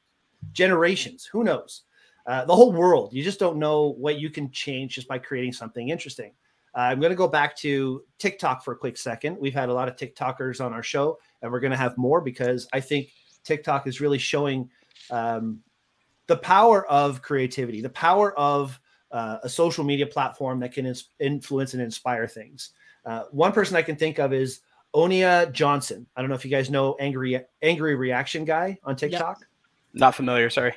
[0.54, 1.26] generations.
[1.32, 1.84] Who knows?
[2.26, 3.14] Uh, the whole world.
[3.14, 6.32] You just don't know what you can change just by creating something interesting.
[6.76, 9.38] Uh, I'm going to go back to TikTok for a quick second.
[9.40, 12.22] We've had a lot of TikTokers on our show, and we're going to have more
[12.22, 13.10] because I think
[13.44, 14.70] TikTok is really showing
[15.10, 15.60] um,
[16.28, 18.80] the power of creativity, the power of
[19.12, 22.72] uh, a social media platform that can ins- influence and inspire things.
[23.06, 24.62] Uh, one person I can think of is
[24.96, 26.08] Onia Johnson.
[26.16, 29.46] I don't know if you guys know Angry Angry Reaction Guy on TikTok.
[29.94, 30.50] not familiar.
[30.50, 30.74] Sorry.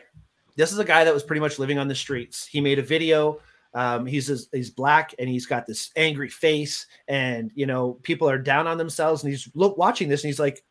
[0.57, 2.47] This is a guy that was pretty much living on the streets.
[2.47, 3.41] He made a video.
[3.75, 8.39] Um, he's he's black and he's got this angry face, and you know people are
[8.39, 9.23] down on themselves.
[9.25, 10.65] And he's look watching this, and he's like,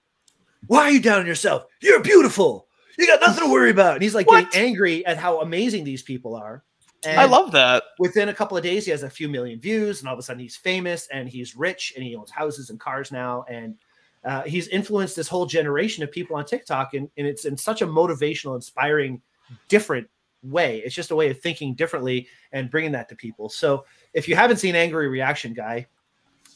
[0.68, 1.66] "Why are you down on yourself?
[1.82, 2.68] You're beautiful.
[2.98, 4.52] You got nothing to worry about." And he's like What?
[4.52, 6.64] getting angry at how amazing these people are.
[7.06, 7.84] And I love that.
[8.00, 10.24] within a couple of days, he has a few million views, and all of a
[10.24, 13.44] sudden he's famous and he's rich and he owns houses and cars now.
[13.50, 13.76] And
[14.24, 17.82] uh, he's influenced this whole generation of people on TikTok, and, and it's in such
[17.82, 19.22] a motivational, inspiring,
[19.68, 20.08] different
[20.44, 20.80] way.
[20.80, 23.50] It's just a way of thinking differently and bringing that to people.
[23.50, 25.88] So if you haven't seen Angry Reaction Guy,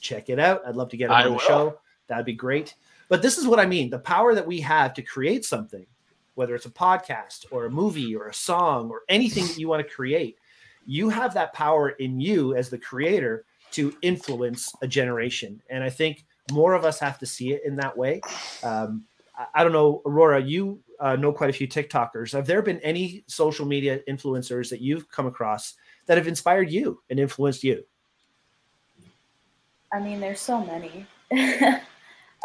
[0.01, 0.61] check it out.
[0.65, 1.79] I'd love to get him I on the show.
[2.07, 2.75] That'd be great.
[3.09, 5.85] But this is what I mean the power that we have to create something,
[6.35, 9.85] whether it's a podcast or a movie or a song or anything that you want
[9.85, 10.37] to create,
[10.85, 15.61] you have that power in you as the creator to influence a generation.
[15.69, 18.21] And I think more of us have to see it in that way.
[18.63, 19.03] Um,
[19.37, 22.33] I, I don't know, Aurora, you uh, know quite a few TikTokers.
[22.33, 25.75] Have there been any social media influencers that you've come across
[26.05, 27.83] that have inspired you and influenced you?
[29.93, 31.05] I mean, there's so many.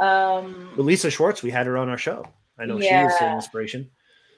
[0.01, 2.27] um, Well, Lisa Schwartz, we had her on our show.
[2.59, 3.91] I know she was an inspiration.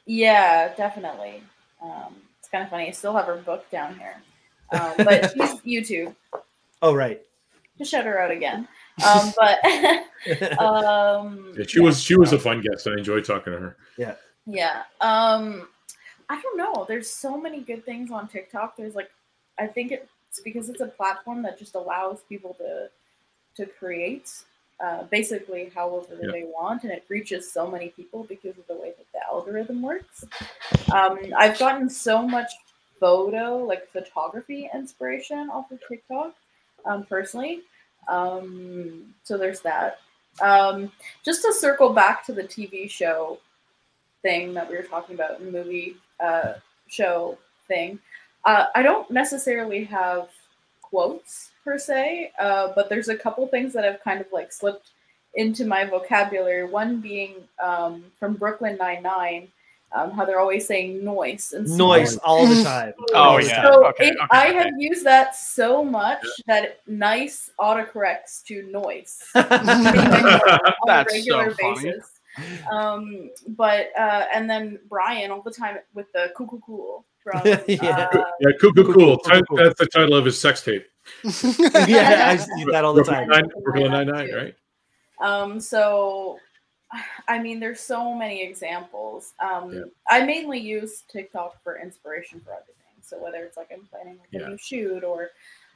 [0.06, 1.42] yeah, definitely.
[1.82, 2.88] Um, it's kind of funny.
[2.88, 4.22] I still have her book down here,
[4.72, 6.14] um, but she's YouTube.
[6.80, 7.20] Oh, right.
[7.76, 8.68] Just shout her out again.
[9.04, 9.64] Um, but
[10.60, 12.86] um, Yeah, she was she was a fun guest.
[12.86, 13.76] I enjoyed talking to her.
[13.96, 14.14] Yeah.
[14.46, 14.82] Yeah.
[15.00, 15.68] Um
[16.30, 16.84] I don't know.
[16.88, 18.76] There's so many good things on TikTok.
[18.76, 19.10] There's like
[19.58, 22.88] I think it's because it's a platform that just allows people to
[23.56, 24.30] to create
[24.80, 26.32] uh, basically however Yeah.
[26.32, 29.82] they want and it reaches so many people because of the way that the algorithm
[29.82, 30.24] works.
[30.92, 32.50] Um, I've gotten so much
[32.98, 36.34] photo, like photography inspiration off of TikTok,
[36.86, 37.62] um, personally.
[38.08, 39.98] Um, so there's that.
[40.40, 40.90] Um,
[41.24, 43.38] just to circle back to the TV show
[44.22, 46.54] thing that we were talking about in movie uh,
[46.88, 47.38] show
[47.68, 47.98] thing.
[48.44, 50.28] Uh, I don't necessarily have
[50.82, 54.90] quotes per se, uh, but there's a couple things that have kind of like slipped
[55.34, 56.64] into my vocabulary.
[56.64, 59.48] One being um, from Brooklyn Nine Nine,
[59.94, 62.92] um, how they're always saying noise and Noise all the time.
[63.14, 63.62] Oh, yeah.
[63.62, 64.58] So Okay, it, okay, I okay.
[64.58, 71.56] have used that so much that nice autocorrects to noise on a That's regular so
[71.56, 71.84] funny.
[71.92, 72.10] basis.
[72.72, 77.40] Um, but uh, and then Brian all the time with the cool cool cool from
[77.46, 78.08] Yeah.
[78.12, 79.20] uh, Yeah, cool, cool, Cool.
[79.56, 80.84] That's the title of his sex tape.
[81.22, 83.28] yeah, I see that all the time.
[83.28, 84.54] Brooklyn Brooklyn Nine Nine, right?
[85.20, 86.38] Um, so,
[87.28, 89.32] I mean, there's so many examples.
[89.38, 89.82] Um, Yeah.
[90.08, 92.74] I mainly use TikTok for inspiration for everything.
[93.02, 95.30] So whether it's like I'm planning like a new shoot or,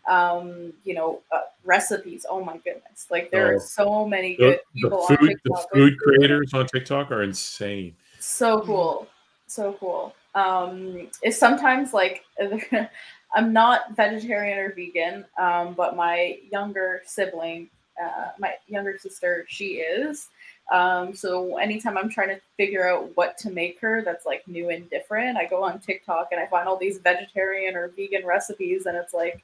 [0.08, 2.24] um, you know, uh, recipes.
[2.28, 3.06] Oh my goodness!
[3.10, 3.56] Like there Oh.
[3.56, 5.70] are so many good the people on food, TikTok.
[5.70, 7.94] the food creators on TikTok are insane.
[8.18, 9.06] So cool.
[9.46, 10.14] So cool.
[10.34, 12.24] Um, it's sometimes like
[13.34, 17.68] I'm not vegetarian or vegan, um, but my younger sibling,
[18.02, 20.28] uh, my younger sister, she is.
[20.70, 24.68] Um, so anytime I'm trying to figure out what to make her that's like new
[24.68, 28.86] and different, I go on TikTok and I find all these vegetarian or vegan recipes,
[28.86, 29.42] and it's like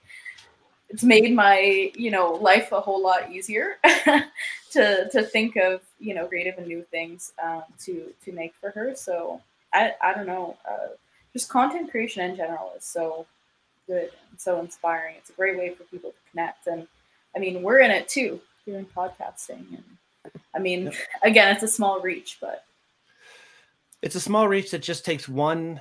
[0.90, 3.78] it's made my you know life a whole lot easier
[4.70, 8.70] to to think of you know creative and new things um, to to make for
[8.70, 8.94] her.
[8.94, 9.40] So
[9.72, 10.56] I, I don't know.
[10.68, 10.88] Uh,
[11.32, 13.26] just content creation in general is so
[13.86, 15.16] good and so inspiring.
[15.18, 16.66] It's a great way for people to connect.
[16.68, 16.86] And
[17.36, 19.66] I mean, we're in it too, doing podcasting.
[19.70, 19.84] And
[20.54, 20.94] I mean, Yep.
[21.22, 22.64] again, it's a small reach, but
[24.02, 25.80] It's a small reach that just takes one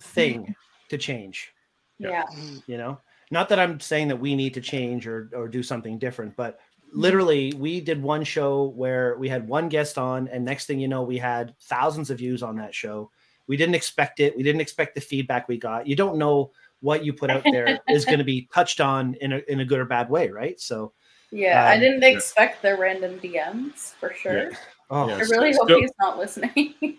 [0.00, 0.52] thing mm-hmm.
[0.90, 1.52] to change.
[1.98, 2.24] Yeah.
[2.30, 2.58] yeah.
[2.66, 2.98] You know
[3.30, 6.58] not that i'm saying that we need to change or or do something different but
[6.58, 7.00] mm-hmm.
[7.00, 10.88] literally we did one show where we had one guest on and next thing you
[10.88, 13.10] know we had thousands of views on that show
[13.46, 16.50] we didn't expect it we didn't expect the feedback we got you don't know
[16.80, 19.64] what you put out there is going to be touched on in a, in a
[19.64, 20.92] good or bad way right so
[21.36, 24.52] Yeah, I Um, didn't expect the random DMs for sure.
[24.90, 25.16] oh Yeah.
[25.16, 26.74] I really hope he's not listening.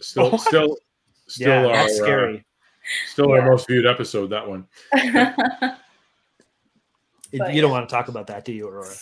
[0.00, 0.76] Still, still,
[1.26, 2.44] still, yeah our, that's uh, scary
[3.10, 4.28] still our most viewed episode.
[4.30, 4.66] That one.
[7.36, 8.94] But you don't want to talk about that do you aurora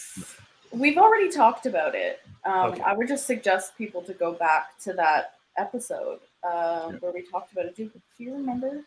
[0.72, 2.20] We've already talked about it.
[2.45, 2.83] Um, Okay.
[2.83, 6.51] I would just suggest people to go back to that episode um,
[6.95, 6.99] Yeah.
[7.01, 7.77] where we talked about it.
[7.77, 7.85] Do,
[8.18, 8.81] do you remember?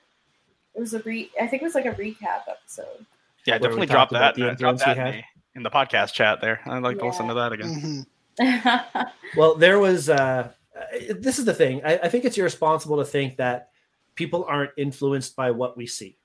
[0.75, 1.31] It was a re.
[1.41, 3.05] I think it was like a recap episode.
[3.45, 4.41] Yeah, Where definitely drop talked about that.
[4.41, 5.23] the uh, drop that
[5.55, 6.61] in the, podcast chat there.
[6.65, 8.05] I'd like to listen to that again.
[8.39, 9.11] Mhm.
[9.35, 10.09] Well, there was.
[10.09, 11.81] Uh, uh, this is the thing.
[11.83, 13.69] I, I think it's irresponsible to think that
[14.15, 16.17] people aren't influenced by what we see.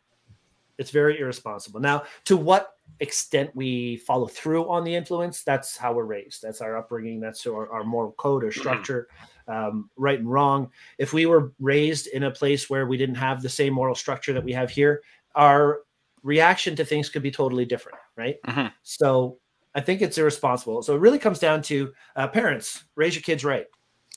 [0.79, 1.81] It's very irresponsible.
[1.81, 2.71] Now, to what
[3.01, 6.43] extent we follow through on the influence, that's how we're raised.
[6.43, 7.21] That's our upbringing.
[7.21, 9.09] That's our, our moral code or structure,
[9.49, 10.71] um, right and wrong.
[10.99, 14.33] If we were raised in a place where we didn't have the same moral structure
[14.33, 15.03] that we have here,
[15.35, 15.81] our
[16.25, 18.39] reaction to things could be totally different, right?
[18.49, 18.73] Mhm.
[18.83, 19.39] So
[19.77, 20.83] I think it's irresponsible.
[20.83, 23.67] So it really comes down to uh, parents raise your kids right.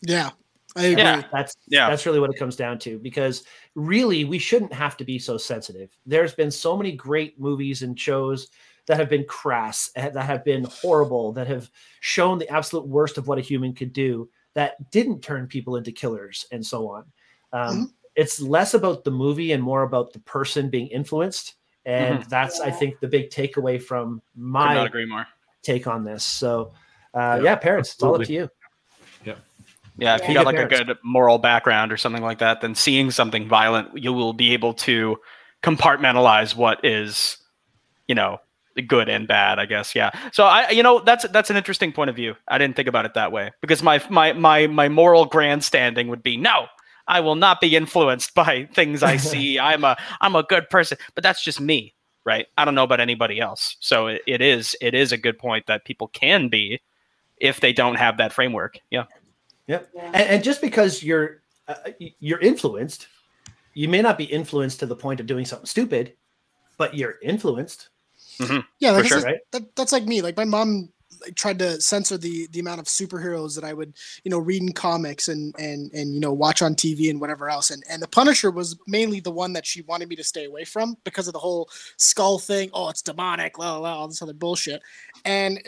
[0.03, 0.31] Yeah,
[0.77, 1.03] I agree.
[1.03, 1.23] Yeah.
[1.33, 1.89] That's Yeah.
[1.89, 3.43] that's really what it comes down to because
[3.75, 5.89] really we shouldn't have to be so sensitive.
[6.05, 8.49] There's been so many great movies and shows
[8.87, 11.69] that have been crass, eh, that have been horrible, that have
[12.01, 15.91] shown the absolute worst of what a human could do that didn't turn people into
[15.91, 17.05] killers and so on.
[17.53, 21.55] Um, It's less about the movie and more about the person being influenced.
[21.87, 25.25] And that's, I think, the big takeaway from Could my not agree more.
[25.63, 26.23] take on this.
[26.23, 26.73] So,
[27.13, 28.49] uh, Yeah, yeah, parents, it's all up to you.
[29.25, 29.35] Yeah,
[29.97, 30.15] yeah.
[30.15, 30.27] if Yeah.
[30.27, 33.47] you got good like a good moral background or something like that, then seeing something
[33.47, 35.17] violent, you will be able to
[35.63, 37.37] compartmentalize what is,
[38.07, 38.39] you know,
[38.85, 39.57] good and bad.
[39.57, 39.95] I guess.
[39.95, 40.11] Yeah.
[40.33, 42.35] So I, you know, that's that's an interesting point of view.
[42.49, 46.21] I didn't think about it that way because my my my my moral grandstanding would
[46.21, 46.67] be no.
[47.07, 49.59] I will not be influenced by things I see.
[49.59, 51.93] I'm a I'm a good person, but that's just me,
[52.25, 52.47] right?
[52.57, 53.77] I don't know about anybody else.
[53.79, 56.81] So it, it is it is a good point that people can be
[57.37, 58.79] if they don't have that framework.
[58.89, 59.05] Yeah.
[59.67, 59.89] Yep.
[59.95, 60.05] Yeah.
[60.05, 61.75] And, and just because you're uh,
[62.19, 63.07] you're influenced,
[63.73, 66.13] you may not be influenced to the point of doing something stupid,
[66.77, 67.89] but you're influenced,
[68.39, 69.21] Yeah, like For that's, sure.
[69.21, 69.39] right?
[69.51, 70.21] that, that's like me.
[70.21, 70.89] Like my mom
[71.21, 73.93] like, tried to censor the the amount of superheroes that I would,
[74.23, 77.49] you know, read in comics and and and you know watch on TV and whatever
[77.49, 77.71] else.
[77.71, 80.63] And and the Punisher was mainly the one that she wanted me to stay away
[80.63, 82.69] from because of the whole skull thing.
[82.73, 84.81] Oh, it's demonic, la la, la all this other bullshit.
[85.25, 85.61] And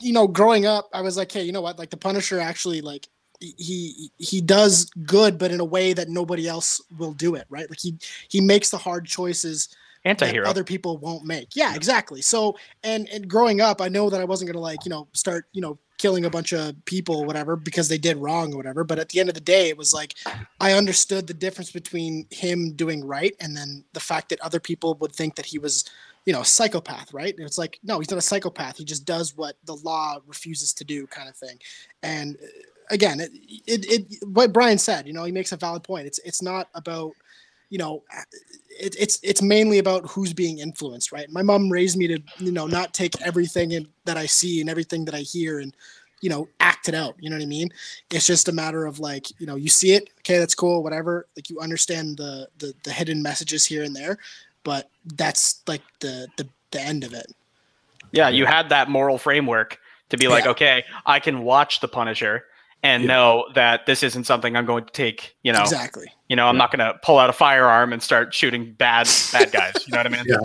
[0.00, 1.78] you know, growing up, I was like, hey, you know what?
[1.78, 3.08] Like the Punisher actually like
[3.40, 7.46] he he does good, but in a way that nobody else will do it.
[7.48, 7.68] Right?
[7.68, 7.96] Like he
[8.28, 9.68] he makes the hard choices
[10.06, 10.48] Anti-hero.
[10.48, 11.56] other people won't make.
[11.56, 12.22] Yeah, exactly.
[12.22, 15.46] So and and growing up, I know that I wasn't gonna like you know start
[15.52, 18.84] you know killing a bunch of people or whatever because they did wrong or whatever.
[18.84, 20.14] But at the end of the day, it was like
[20.60, 24.94] I understood the difference between him doing right and then the fact that other people
[25.00, 25.84] would think that he was
[26.24, 27.34] you know a psychopath, right?
[27.36, 28.76] And it's like no, he's not a psychopath.
[28.76, 31.58] He just does what the law refuses to do, kind of thing.
[32.02, 32.46] And uh,
[32.90, 33.32] again, it,
[33.66, 36.06] it, it what Brian said, you know, he makes a valid point.
[36.06, 37.12] It's it's not about
[37.70, 38.02] you know
[38.78, 41.30] it, it's it's mainly about who's being influenced right?
[41.30, 44.70] My mom raised me to you know not take everything in, that i see and
[44.70, 45.74] everything that i hear and
[46.20, 47.68] you know act it out you know what i mean?
[48.10, 51.26] It's just a matter of like you know you see it okay that's cool whatever
[51.36, 54.18] like you understand the the, the hidden messages here and there
[54.64, 57.32] but that's like the the, the end of it.
[58.12, 59.78] Yeah, you had that moral framework
[60.10, 60.50] to be like, Yeah.
[60.50, 62.44] okay, I can watch The Punisher
[62.86, 63.08] and Yeah.
[63.08, 65.36] know that this isn't something I'm going to take.
[65.42, 68.34] You know, exactly you know, I'm not going to pull out a firearm and start
[68.34, 69.74] shooting bad bad guys.
[69.86, 70.24] You know what I mean?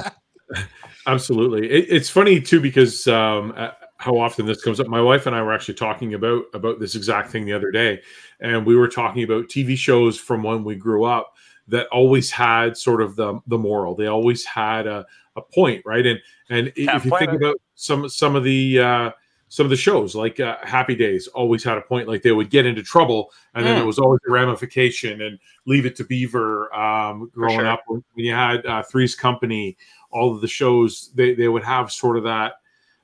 [0.54, 0.64] Yeah.
[1.08, 1.72] Absolutely.
[1.72, 4.88] It, it's funny too because um, uh, how often this comes up.
[4.88, 8.02] My wife and I were actually talking about about this exact thing the other day,
[8.40, 11.36] and we were talking about TV shows from when we grew up
[11.70, 13.96] that always had sort of the the moral.
[13.96, 16.06] They always had a, a point, right?
[16.06, 16.20] And
[16.50, 17.42] and Yeah, if you think point.
[17.42, 19.12] about some some of the uh,
[19.52, 22.08] some of the shows, like uh, Happy Days, always had a point.
[22.08, 23.80] Like they would get into trouble, and then Mm.
[23.80, 25.22] there was always a ramification.
[25.24, 27.68] And Leave It to Beaver, um, growing sure.
[27.68, 29.76] up when you had uh, Three's Company
[30.10, 32.54] all of the shows they, they would have sort of that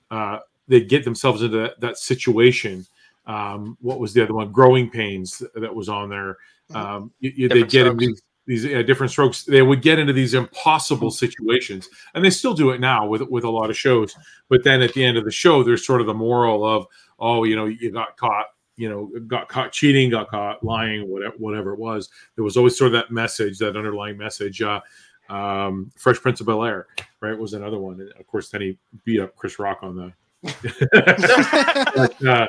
[0.10, 0.40] uh,
[0.70, 2.86] they'd get themselves into that, that situation
[3.26, 4.52] Um, what was the other one?
[4.54, 6.38] Growing Pains that was on there.
[6.74, 8.22] Um, you, you, they Different get into Strokes.
[8.22, 9.44] these, these uh, different strokes.
[9.44, 13.44] They would get into these impossible situations, and they still do it now with with
[13.44, 14.16] a lot of shows.
[14.50, 16.88] But then at the end of the show, there's sort of the moral of,
[17.20, 18.48] oh, you know, you got caught.
[18.80, 22.10] You know, got caught cheating, got caught lying, whatever, whatever it was.
[22.36, 24.62] There was always sort of that message, that underlying message.
[24.62, 24.82] Uh,
[25.30, 26.86] um, Fresh Prince of Bel Air,
[27.20, 28.00] right, was another one.
[28.00, 30.14] And of course, then he beat up Chris Rock on the.
[31.96, 32.48] But, uh,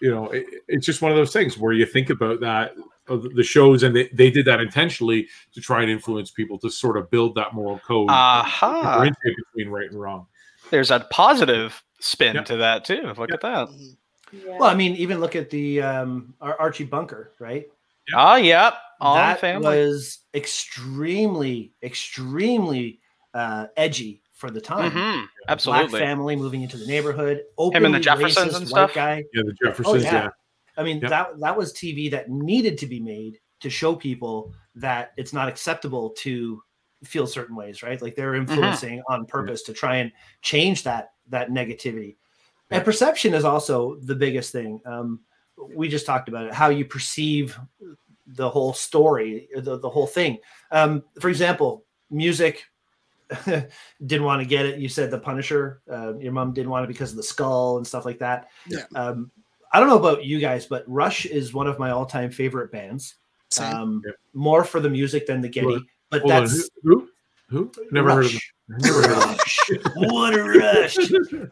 [0.00, 2.72] you know, it, it's just one of those things where you think about that
[3.06, 6.96] the shows, and they, they did that intentionally to try and influence people to sort
[6.96, 8.72] of build that moral code, Aha.
[8.82, 10.26] differentiate between right and wrong.
[10.70, 12.42] There's a positive spin Yeah.
[12.44, 13.12] to that too.
[13.16, 13.34] Look Yeah.
[13.34, 13.68] at that.
[13.68, 13.96] Mhm.
[14.32, 14.58] Yeah.
[14.58, 17.66] Well, I mean, even look at the um, Archie Bunker, right?
[18.14, 18.74] Ah, yep.
[19.00, 19.66] On that family.
[19.66, 23.00] was extremely, extremely
[23.34, 24.90] uh, edgy for the time.
[24.90, 24.94] Mhm.
[25.14, 26.00] Black Absolutely.
[26.00, 27.42] family moving into the neighborhood.
[27.58, 28.94] Him and the Jeffersons racist and white stuff?
[28.94, 29.24] Guy.
[29.32, 30.04] Yeah, the Jeffersons.
[30.04, 30.12] yeah.
[30.12, 30.28] yeah.
[30.80, 31.10] I mean, Yep.
[31.10, 35.46] that that was TV that needed to be made to show people that it's not
[35.46, 36.62] acceptable to
[37.04, 38.00] feel certain ways, right?
[38.00, 40.10] Like they're influencing on purpose to try and
[40.40, 42.16] change that that negativity.
[42.70, 44.80] And perception is also the biggest thing.
[44.86, 45.20] Um,
[45.74, 47.58] we just talked about it, how you perceive
[48.26, 50.38] the whole story, the, the whole thing.
[50.70, 52.64] Um, for example, music
[54.06, 54.78] didn't want to get it.
[54.78, 55.82] You said the Punisher.
[55.90, 58.48] Uh, your mom didn't want it because of the skull and stuff like that.
[58.68, 58.84] Yeah.
[58.94, 59.30] Um,
[59.72, 63.16] I don't know about you guys, but Rush is one of my all-time favorite bands.
[63.50, 63.74] Same.
[63.74, 64.14] Um, Yep.
[64.34, 67.08] More for the music than the Geddy, Hold but Hold that's who?
[67.48, 67.70] Who?
[67.74, 67.86] who?
[67.90, 68.40] Never heard of them.
[68.68, 68.84] Rush.
[68.84, 69.28] Never heard of them.
[69.30, 69.60] Rush.
[69.94, 70.96] what a rush!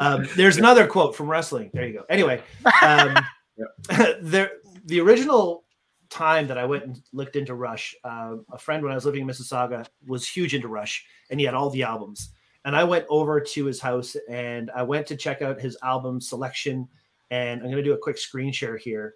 [0.01, 1.71] Um, there's another quote from wrestling.
[1.75, 2.05] There you go.
[2.09, 2.41] Anyway,
[2.83, 3.17] um,
[4.21, 4.53] there
[4.85, 5.65] the original
[6.11, 9.23] time that I went and looked into Rush, uh, a friend when I was living
[9.23, 12.31] in Mississauga was huge into Rush, and he had all the albums.
[12.65, 16.21] And I went over to his house and I went to check out his album
[16.21, 16.89] selection.
[17.31, 19.15] And I'm going to do a quick screen share here.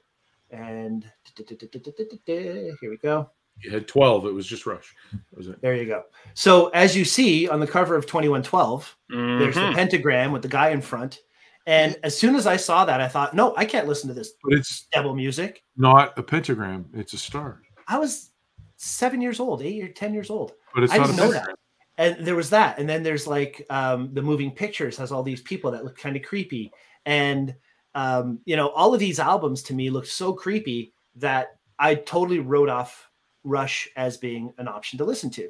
[0.50, 3.30] And here we go.
[3.60, 4.26] You had 12.
[4.26, 4.94] It was just Rush.
[5.34, 5.60] Was it.
[5.62, 6.04] There you go.
[6.34, 9.74] So as you see on the cover of 2112, there's the Mhm.
[9.74, 11.20] pentagram with the guy in front.
[11.66, 14.32] And as soon as I saw that, I thought, no, I can't listen to this
[14.42, 15.62] But it's devil music.
[15.76, 16.86] not a pentagram.
[16.92, 17.62] It's a star.
[17.86, 18.30] I was
[18.76, 20.54] seven years old, eight or 10 years old.
[20.74, 21.56] But it's I didn't know pentagram.
[21.98, 22.16] that.
[22.18, 22.78] And there was that.
[22.78, 26.16] And then there's like um, the moving pictures has all these people that look kind
[26.16, 26.72] of creepy.
[27.06, 27.54] And,
[27.94, 32.38] um, you know, all of these albums to me look so creepy that I totally
[32.38, 33.10] wrote off
[33.44, 35.48] Rush as being an option to listen to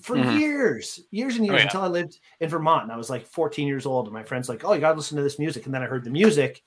[0.00, 0.38] for Mhm.
[0.38, 1.66] years, years and Oh, years yeah.
[1.66, 2.84] until I lived in Vermont.
[2.84, 4.06] And I was like 14 years old.
[4.06, 5.64] And my friend's like, oh, you got to listen to this music.
[5.66, 6.62] And then I heard the music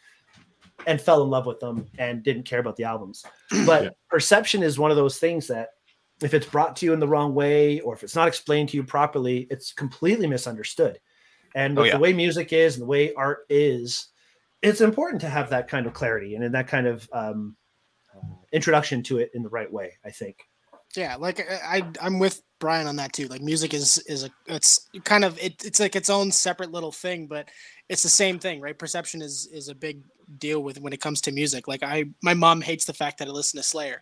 [0.85, 3.23] and fell in love with them and didn't care about the albums.
[3.65, 3.89] But Yeah.
[4.09, 5.69] perception is one of those things that
[6.21, 8.77] if it's brought to you in the wrong way or if it's not explained to
[8.77, 10.99] you properly, it's completely misunderstood.
[11.55, 11.93] And Oh, yeah.
[11.93, 14.07] the way music is and the way art is,
[14.63, 17.55] it's important to have that kind of clarity and in that kind of um,
[18.15, 19.93] uh, introduction to it in the right way.
[20.03, 20.37] I think.
[20.95, 23.27] Yeah, like I, I I'm with Brian on that too.
[23.27, 26.91] Like music is is a it's kind of it, it's like its own separate little
[26.91, 27.49] thing, but
[27.89, 28.77] it's the same thing, right?
[28.77, 30.01] Perception is is a big
[30.37, 31.67] deal with when it comes to music.
[31.67, 34.01] Like I my mom hates the fact that I listen to Slayer.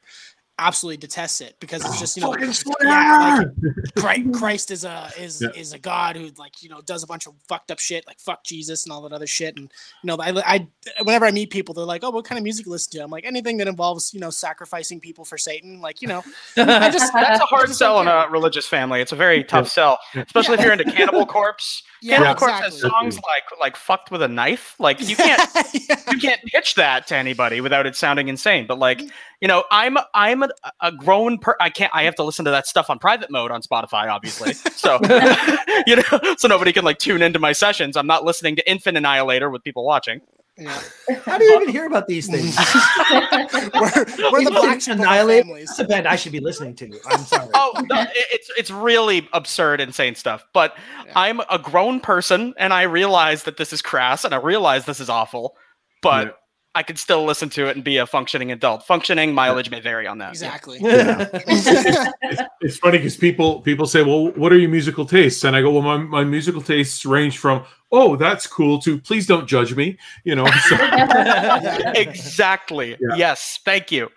[0.61, 2.35] Absolutely detests it because it's just you know
[2.83, 5.49] yeah, like, Christ, Christ is a is Yeah.
[5.59, 8.19] is a god who like you know does a bunch of fucked up shit like
[8.19, 9.71] fuck Jesus and all that other shit and
[10.03, 10.67] you know I, I
[11.03, 13.09] whenever I meet people they're like oh what kind of music you listen to I'm
[13.11, 16.23] like anything that involves you know sacrificing people for Satan like you know
[16.57, 19.01] I just That's a hard sell don't in a religious family.
[19.01, 20.23] It's a very tough sell, Yeah.
[20.25, 21.83] especially if you're into Cannibal Corpse.
[22.01, 22.47] Yeah, Cannibal exactly.
[22.47, 25.41] Corpse has songs like like "fucked with a knife." Like you can't
[25.73, 25.95] Yeah.
[26.11, 28.65] you can't pitch that to anybody without it sounding insane.
[28.67, 29.11] But like mm.
[29.41, 30.49] You know, I'm I'm a,
[30.81, 31.55] a grown per.
[31.59, 31.91] I can't.
[31.93, 34.53] I have to listen to that stuff on private mode on Spotify, obviously.
[34.53, 34.99] So
[35.87, 37.97] you know, so nobody can like tune into my sessions.
[37.97, 40.21] I'm not listening to Infant Annihilator with people watching.
[40.57, 40.79] Yeah.
[41.25, 42.55] How do you even hear about these things?
[43.11, 45.43] we're, we're the black sheep of Annihilate.
[45.45, 45.67] families.
[45.69, 46.99] That's a band I should be listening to.
[47.09, 47.49] I'm sorry.
[47.53, 50.45] Oh, no, it's it's really absurd, insane stuff.
[50.53, 50.75] But
[51.05, 51.13] Yeah.
[51.15, 54.99] I'm a grown person, and I realize that this is crass, and I realize this
[54.99, 55.55] is awful.
[56.03, 56.33] But Yeah.
[56.73, 58.85] I could still listen to it and be a functioning adult.
[58.85, 60.29] Functioning mileage may vary on that.
[60.29, 60.79] Exactly.
[62.63, 65.71] It's funny because people people say, "Well, what are your musical tastes?" And I go,
[65.71, 69.97] "Well, my, my musical tastes range from oh, that's cool to please don't judge me."
[70.23, 70.77] You know, so,
[71.95, 72.91] exactly.
[72.99, 73.15] Yeah.
[73.15, 73.59] Yes.
[73.65, 74.09] Thank you.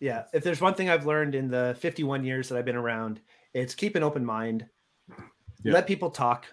[0.00, 3.20] Yeah, if there's one thing I've learned in the 51 years that I've been around,
[3.52, 4.66] it's keep an open mind.
[5.64, 5.72] Yeah.
[5.72, 6.46] Let people talk,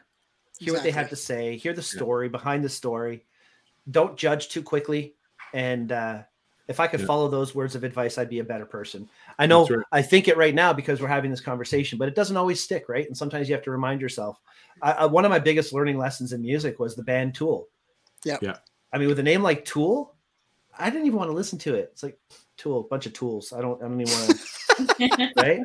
[0.57, 3.23] hear what they have to say, hear the story behind the story.
[3.89, 5.15] Don't judge too quickly.
[5.53, 6.23] And uh,
[6.67, 7.05] if I could Yeah.
[7.05, 9.07] follow those words of advice, I'd be a better person.
[9.37, 9.85] I know right.
[9.91, 12.89] I think it right now because we're having this conversation, but it doesn't always stick,
[12.89, 13.05] right?
[13.07, 14.39] And sometimes you have to remind yourself.
[14.81, 17.67] I, I, one of my biggest learning lessons in music was the band Tool.
[18.23, 18.37] Yeah.
[18.41, 18.57] Yeah.
[18.91, 20.15] I mean, with a name like Tool,
[20.77, 21.89] I didn't even want to listen to it.
[21.93, 22.17] It's like
[22.57, 23.53] tool, bunch of tools.
[23.53, 24.39] I don't I don't even want
[24.97, 25.59] to right?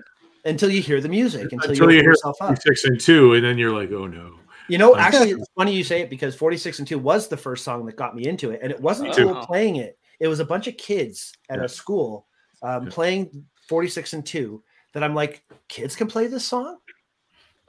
[0.45, 2.63] Until you hear the music, until, Until you, you open hear yourself up.
[2.63, 4.37] six and two, and then you're like, oh no.
[4.71, 7.65] You know, actually, it's funny you say it because 46 and 2 was the first
[7.65, 8.61] song that got me into it.
[8.63, 9.13] And it wasn't Oh.
[9.13, 11.65] Tool playing it, it was a bunch of kids at Yeah.
[11.65, 12.27] a school
[12.63, 12.91] um, Yeah.
[12.91, 14.63] playing 46 and 2
[14.93, 16.77] that I'm like, kids can play this song?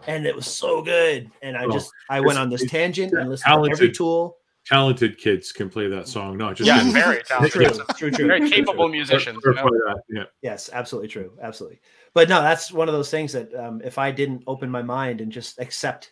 [0.08, 1.32] And it was so good.
[1.42, 3.94] And I Well, just, I went on this tangent and listened to every talented.
[3.96, 4.38] tool.
[4.66, 6.94] Talented kids can play that song, not just Yeah, kids.
[6.94, 7.52] very talented.
[7.54, 8.28] True, true, true.
[8.28, 8.92] Very true, capable true.
[8.92, 9.40] musicians.
[9.44, 9.70] you know?
[10.10, 10.26] Yeah.
[10.42, 11.32] Yes, absolutely true.
[11.42, 11.80] Absolutely.
[12.14, 15.22] But no, that's one of those things that um, if I didn't open my mind
[15.22, 16.12] and just accept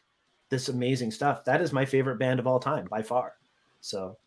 [0.49, 3.33] this amazing stuff, that is my favorite band of all time by far.
[3.81, 4.17] So,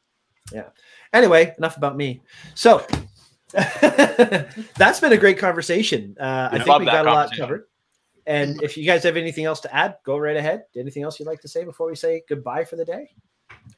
[0.53, 0.69] yeah.
[1.13, 2.23] Anyway, enough about me.
[2.55, 2.87] So,
[3.53, 6.17] that's been a great conversation.
[6.19, 7.67] Uh, I think we got a lot covered.
[8.27, 10.65] And if you guys have anything else to add, go right ahead.
[10.77, 13.11] Anything else you'd like to say before we say goodbye for the day?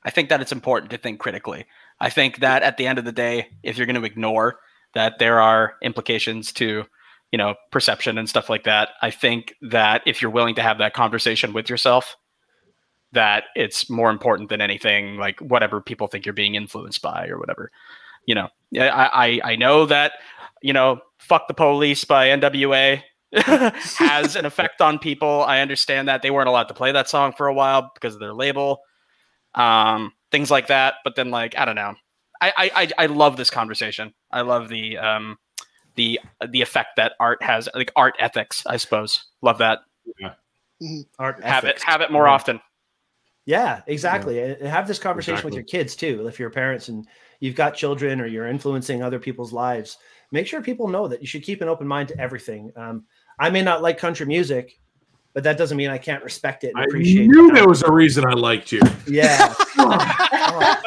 [0.05, 1.67] I think that it's important to think critically.
[1.99, 4.59] I think that at the end of the day, if you're going to ignore
[4.95, 6.85] that there are implications to,
[7.33, 10.79] you know, perception and stuff like that, I think that if you're willing to have
[10.79, 12.17] that conversation with yourself,
[13.15, 17.39] that it's more important than anything like whatever people think you're being influenced by or
[17.39, 17.71] whatever.
[18.27, 20.13] You know, Yeah, I I, I know that
[20.63, 23.03] you know, fuck the police by NWA
[23.35, 25.43] has an effect on people.
[25.45, 28.21] I understand that they weren't allowed to play that song for a while because of
[28.21, 28.81] their label
[29.55, 30.95] um, things like that.
[31.05, 31.95] But then, like, I don't know.
[32.41, 34.13] I, I I I love this conversation.
[34.31, 35.39] I love the um
[35.95, 38.65] the the effect that art has, like art ethics.
[38.67, 39.25] I suppose.
[39.43, 39.81] Love that.
[40.19, 40.35] yeah.
[41.19, 42.33] Art Have it have it more Yeah.
[42.33, 42.61] often.
[43.47, 44.41] Yeah, exactly.
[44.41, 46.27] And Have this conversation with your kids too.
[46.27, 47.07] If you're parents and
[47.41, 49.99] you've got children or you're influencing other people's lives,
[50.33, 52.73] make sure people know that you should keep an open mind to everything.
[52.77, 53.05] Um,
[53.39, 54.79] I may not like country music,
[55.35, 57.55] but that doesn't mean I can't respect it and I appreciate knew it.
[57.55, 58.81] there was a reason I liked you.
[59.07, 59.53] Yeah.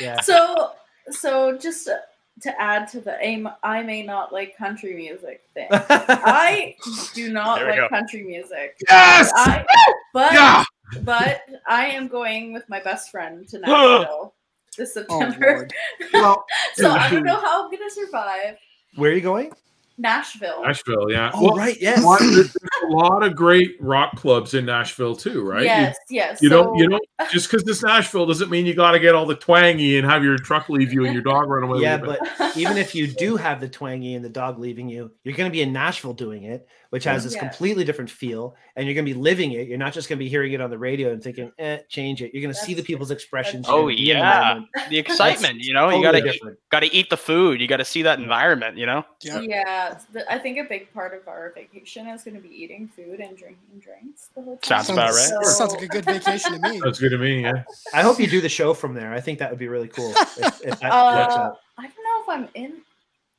[0.00, 0.20] Yeah.
[0.20, 0.72] So,
[1.10, 1.96] so just uh,
[2.42, 5.68] to add to the aim, I may not like country music thing.
[5.70, 6.76] I
[7.14, 7.88] do not like go.
[7.88, 8.76] country music.
[8.88, 9.32] Yes.
[9.34, 9.64] I,
[10.12, 10.64] but Yeah.
[11.02, 14.34] But I am going with my best friend to Nashville
[14.76, 15.46] this Oh, September.
[15.56, 15.74] Lord.
[16.12, 18.56] Well, so I don't know how I'm gonna survive
[18.96, 19.52] Where are you going?
[19.96, 20.62] Nashville.
[20.64, 21.30] Nashville, yeah.
[21.32, 21.76] Oh, Well, right.
[21.80, 22.02] Yes.
[22.02, 25.60] lot- there's a lot of great rock clubs in Nashville too, right?
[25.60, 26.42] You- Yes, yes.
[26.42, 26.76] You, so, don't.
[26.76, 27.02] You don't.
[27.30, 30.24] Just because it's Nashville doesn't mean you got to get all the twangy and have
[30.24, 31.78] your truck leave you and your dog run away.
[31.80, 32.18] Yeah, but
[32.56, 35.52] even if you do have the twangy and the dog leaving you, you're going to
[35.52, 37.40] be in Nashville doing it, which has this Yeah.
[37.40, 39.66] completely different feel, and you're going to be living it.
[39.66, 42.22] You're not just going to be hearing it on the radio and thinking, "Eh, change
[42.22, 43.66] it." You're going to see the people's expressions.
[43.68, 45.58] Oh gonna be in the yeah, the excitement.
[45.58, 47.60] You know, you Totally gotta gotta eat the food.
[47.60, 48.78] You gotta see that environment.
[48.78, 49.04] You know.
[49.22, 49.40] Yeah.
[49.40, 52.86] Yeah, th- I think a big part of our vacation is going to be eating
[52.94, 54.84] food and drinking drinks the whole time.
[54.84, 55.30] Sounds about right.
[55.42, 56.80] So- Sounds like a good vacation to me.
[56.84, 57.42] That's good to me.
[57.42, 57.64] Yeah.
[57.92, 59.12] I hope you do the show from there.
[59.12, 60.12] I think that would be really cool.
[60.38, 61.58] If, if that Uh, works out.
[61.76, 62.74] I don't know if I'm in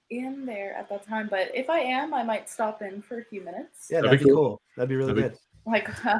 [0.09, 3.25] in there at that time, but if I am, I might stop in for a
[3.25, 3.87] few minutes.
[3.89, 4.61] Yeah, that'd that'd be be cool.
[4.77, 5.39] That'd be really That'd good.
[5.65, 6.19] Like uh,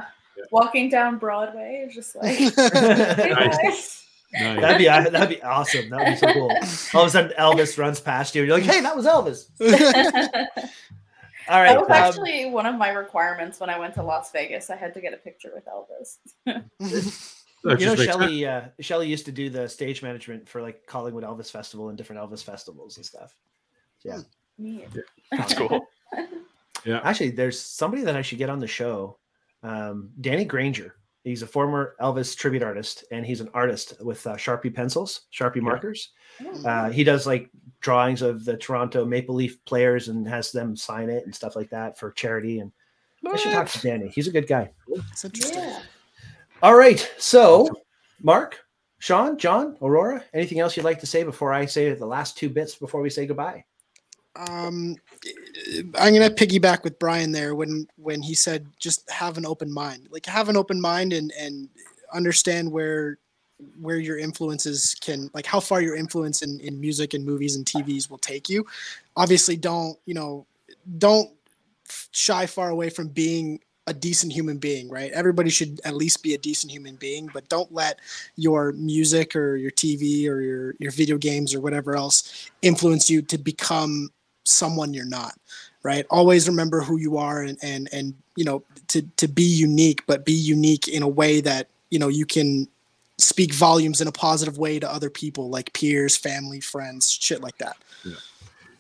[0.51, 4.05] walking down Broadway is just like, hey Nice.
[4.33, 4.59] Nice.
[4.59, 5.89] That'd be that'd be awesome.
[5.89, 6.51] That'd be so cool.
[6.93, 8.41] All of a sudden, Elvis runs past you.
[8.41, 9.45] and You're like, "Hey, that was Elvis."
[11.47, 11.73] All right.
[11.73, 14.69] that was um, actually one of my requirements when I went to Las Vegas.
[14.71, 16.17] I had to get a picture with Elvis.
[17.65, 18.11] You know, just makes.
[18.11, 18.45] Shelly.
[18.45, 22.21] Uh, Shelly used to do the stage management for like Collingwood Elvis Festival and different
[22.21, 23.35] Elvis festivals and stuff.
[24.05, 24.19] Yeah.
[24.57, 24.85] Me.
[25.31, 25.85] That's cool.
[26.85, 27.01] Yeah.
[27.03, 29.17] Actually, there's somebody that I should get on the show.
[29.63, 30.95] Um, Danny Granger.
[31.23, 35.59] He's a former Elvis tribute artist, and he's an artist with uh, Sharpie pencils, Sharpie
[35.59, 36.11] markers.
[36.63, 37.49] Uh, he does like
[37.81, 41.71] drawings of the Toronto Maple Leaf players and has them sign it and stuff like
[41.71, 42.59] that for charity.
[42.59, 42.71] And
[43.27, 44.09] I should talk to Danny.
[44.09, 44.69] He's a good guy.
[45.11, 45.63] It's interesting.
[45.63, 45.81] yeah.
[46.61, 47.11] All right.
[47.17, 47.69] So,
[48.21, 48.59] Mark,
[48.99, 52.49] Shawn, John, Aurora, anything else you'd like to say before I say the last two
[52.49, 53.65] bits before we say goodbye?
[54.35, 54.95] Um,
[55.97, 60.07] I'm gonna piggyback with Brian there when when he said just have an open mind.
[60.11, 61.69] Like have an open mind and and
[62.13, 63.17] understand where
[63.79, 67.65] where your influences can like how far your influence in, in music and movies and
[67.65, 68.65] TVs will take you.
[69.15, 70.45] Obviously, don't you know
[70.97, 71.31] don't
[72.11, 75.11] shy far away from being a decent human being, right?
[75.11, 77.99] Everybody should at least be a decent human being, but don't let
[78.35, 83.21] your music or your TV or your your video games or whatever else influence you
[83.21, 84.09] to become
[84.45, 85.33] someone you're not
[85.83, 90.01] right always remember who you are and and and you know to to be unique
[90.07, 92.67] but be unique in a way that you know you can
[93.17, 97.57] speak volumes in a positive way to other people like peers family friends shit like
[97.57, 98.13] that Yeah.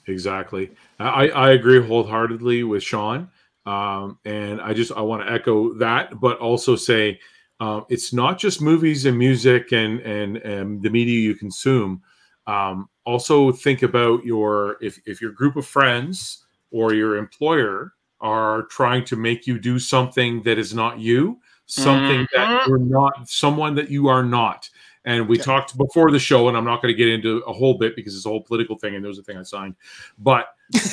[0.07, 0.71] Exactly.
[0.99, 3.29] I, I agree wholeheartedly with Shawn.
[3.65, 7.19] Um, and I just I want to echo that, but also say
[7.59, 12.01] um, it's not just movies and music and, and and the media you consume.
[12.45, 18.63] Um, also think about your if if your group of friends or your employer are
[18.63, 22.67] trying to make you do something that is not you, something that Mhm.
[22.67, 24.69] you're not, someone that you are not.
[25.03, 27.77] And we talked before the show, and I'm not going to get into a whole
[27.77, 29.75] bit because it's a whole political thing, and there was a thing I signed.
[30.17, 30.47] But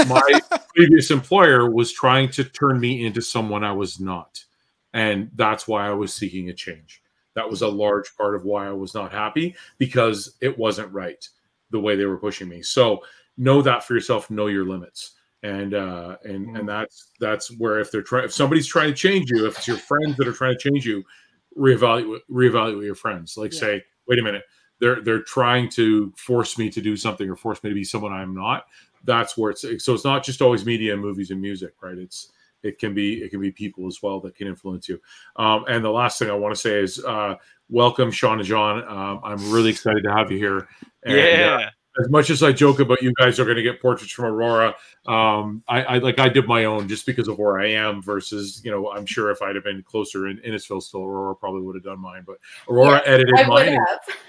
[0.07, 0.21] my
[0.77, 4.45] previous employer was trying to turn me into someone I was not.
[4.93, 7.03] And that's why I was seeking a change.
[7.35, 11.27] That was a large part of why I was not happy because it wasn't right
[11.73, 12.63] the way they were pushing me.
[12.63, 13.03] So
[13.37, 15.13] know that for yourself, know your limits.
[15.43, 19.29] And uh and and that's that's where if they're trying if somebody's trying to change
[19.29, 21.03] you, if it's your friends that are trying to change you,
[21.59, 23.37] reevaluate reevaluate your friends.
[23.37, 23.59] Like Yeah.
[23.59, 24.45] say, wait a minute,
[24.79, 28.13] they're they're trying to force me to do something or force me to be someone
[28.13, 28.67] I'm not.
[29.05, 31.99] That's where it's so it's not just always media, and movies, and music, right?
[31.99, 32.31] It's
[32.63, 35.01] it can be it can be people as well that can influence you.
[35.37, 37.35] Um, and the last thing I want to say is uh,
[37.73, 38.85] welcome, Shawn and John.
[38.87, 40.69] Um, I'm really excited to have you here.
[41.05, 41.69] And, uh, yeah.
[42.01, 44.75] as much as I joke about you guys are going to get portraits from Aurora,
[45.07, 48.03] um, I, I like I did my own just because of where I am.
[48.03, 51.63] Versus, you know, I'm sure if I'd have been closer in Innisfil, still Aurora probably
[51.63, 52.25] would have done mine.
[52.27, 52.37] But
[52.69, 53.79] Aurora edited mine,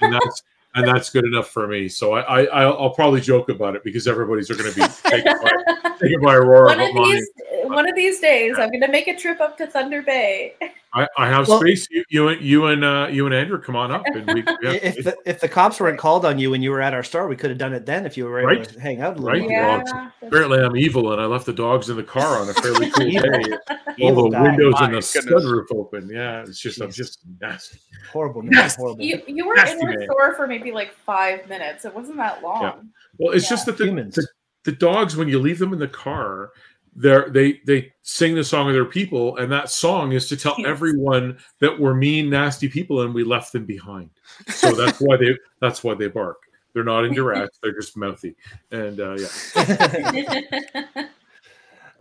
[0.02, 0.44] and, that's
[0.76, 1.90] and that's good enough for me.
[1.90, 4.88] So I, I I'll, I'll probably joke about it because everybody's are going to be
[5.10, 6.78] taken by, taken by Aurora.
[6.78, 7.30] one of these,
[7.64, 10.56] one of these days, I'm gonna make a trip up to Thunder Bay.
[10.96, 11.88] I, I have Well- space.
[11.90, 14.44] You, you and you and uh, you and Andrew come on up, and we, we
[14.64, 15.06] if space.
[15.06, 17.36] the, if the cops weren't called on you when you were at our store, we
[17.36, 18.64] could have done it then if you were able Right.
[18.70, 19.50] to hang out a little Right.
[19.50, 22.54] Yeah, Well, apparently I'm evil, and I left the dogs in the car on a
[22.54, 23.22] fairly cool Evil.
[23.22, 23.58] day.
[24.02, 24.42] All the guy.
[24.44, 25.16] windows My and the goodness.
[25.16, 26.10] sunroof open.
[26.12, 27.80] Yeah, it's just I'm just nasty.
[28.12, 28.52] Horrible, man.
[28.52, 28.82] Nasty.
[28.82, 29.02] Horrible.
[29.04, 30.08] you you were Nasty in our man.
[30.10, 31.86] store for maybe like five minutes.
[31.86, 32.90] It wasn't that long.
[33.18, 33.50] Well, it's Yeah.
[33.52, 34.16] just that the, Humans.
[34.16, 34.28] the
[34.66, 36.52] the dogs when you leave them in the car,
[36.96, 40.56] they they they sing the song of their people, and that song is to tell
[40.58, 40.68] Yes.
[40.68, 44.10] everyone that we're mean, nasty people, and we left them behind.
[44.48, 46.38] So that's why they that's why they bark.
[46.74, 48.36] They're not in indirect; they're just mouthy.
[48.72, 49.28] And uh, yeah,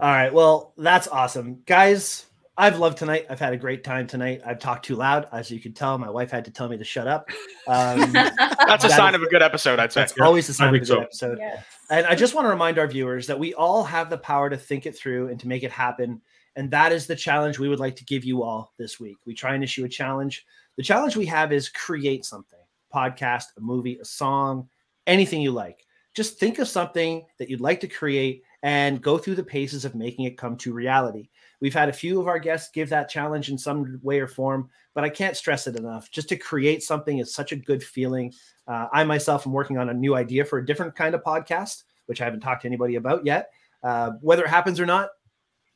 [0.00, 0.32] All right.
[0.32, 1.62] Well, that's awesome.
[1.66, 3.26] Guys, I've loved tonight.
[3.30, 4.42] I've had a great time tonight.
[4.44, 5.26] I've talked too loud.
[5.32, 7.28] As you can tell, my wife had to tell me to shut up.
[7.66, 10.02] Um, That's a That sign is- of a good episode, I'd say.
[10.02, 11.00] that's Yeah, always the sign of a good so.
[11.00, 11.38] episode.
[11.40, 11.64] Yes.
[11.90, 14.56] And I just want to remind our viewers that we all have the power to
[14.58, 16.20] think it through and to make it happen.
[16.54, 19.16] And that is the challenge we would like to give you all this week.
[19.24, 20.44] We try and issue a challenge.
[20.76, 22.58] The challenge we have is create something
[22.94, 24.68] podcast, a movie, a song,
[25.06, 25.86] anything you like.
[26.14, 29.94] Just think of something that you'd like to create and go through the paces of
[29.94, 31.30] making it come to reality.
[31.62, 34.68] We've had a few of our guests give that challenge in some way or form,
[34.94, 36.10] but I can't stress it enough.
[36.10, 38.34] Just to create something is such a good feeling.
[38.66, 41.84] Uh, I myself am working on a new idea for a different kind of podcast,
[42.06, 43.50] which I haven't talked to anybody about yet.
[43.80, 45.10] Uh, whether it happens or not,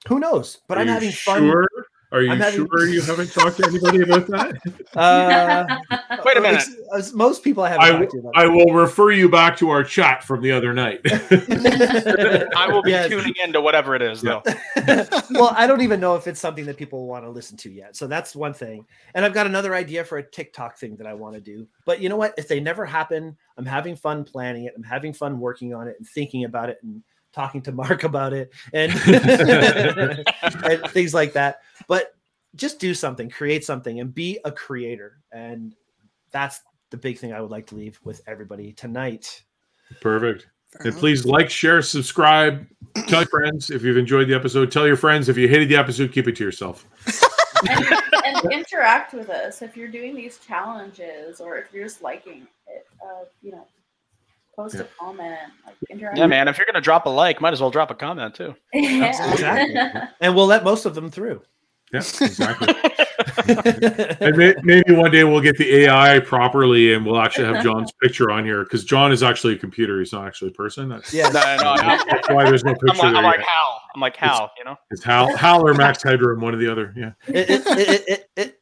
[0.08, 0.58] who knows?
[0.66, 1.42] But Are I'm having fun.
[1.42, 1.68] Sure?
[2.12, 4.54] Are you I'm having- sure you haven't talked to anybody about that?
[4.96, 5.66] Uh,
[6.24, 6.62] Wait a minute.
[6.62, 8.32] it's- as most people I haven't I, talked to about.
[8.34, 11.00] I will refer you back to our chat from the other night.
[11.04, 13.10] I will be Yes.
[13.10, 14.42] tuning into whatever it is, though.
[15.32, 17.94] well, I don't even know if it's something that people want to listen to yet.
[17.96, 18.86] So that's one thing.
[19.14, 21.66] And I've got another idea for a TikTok thing that I want to do.
[21.84, 22.32] But you know what?
[22.38, 24.72] If they never happen, I'm having fun planning it.
[24.76, 27.02] I'm having fun working on it and thinking about it and
[27.36, 28.90] talking to Mark about it and,
[30.64, 31.60] and things like that.
[31.86, 32.14] But
[32.56, 35.18] just do something, create something, and be a creator.
[35.30, 35.76] And
[36.32, 39.44] that's the big thing I would like to leave with everybody tonight.
[40.00, 40.48] Perfect.
[40.80, 42.66] And please like, share, subscribe,
[43.06, 44.72] tell your friends if you've enjoyed the episode.
[44.72, 46.86] Tell your friends if you hated the episode, keep it to yourself.
[47.70, 47.86] and,
[48.24, 52.86] and interact with us if you're doing these challenges or if you're just liking it.
[53.02, 53.66] Uh, you know,
[54.56, 54.82] post Yeah.
[54.82, 56.18] a comment, like interact.
[56.18, 56.48] Yeah, man.
[56.56, 58.54] If you're gonna drop a like, might as well drop a comment too.
[58.72, 59.08] Yeah.
[59.32, 60.00] Exactly.
[60.20, 61.42] And we'll let most of them through.
[61.92, 62.74] Yeah, exactly.
[63.46, 67.92] and may, maybe one day we'll get the AI properly and we'll actually have John's
[68.02, 70.00] picture on here because John is actually a computer.
[70.00, 70.88] He's not actually a person.
[70.88, 71.28] That's, yeah.
[71.28, 73.46] No, no, I'm, that's why there's no I'm picture like, there I'm like yet.
[73.46, 73.82] Hal.
[73.94, 74.50] I'm like Hal.
[74.58, 74.76] You know.
[74.90, 76.92] It's Hal, Hal or Max Headroom, one or the other.
[76.96, 77.12] Yeah.
[77.28, 78.60] it, it, it, it, it.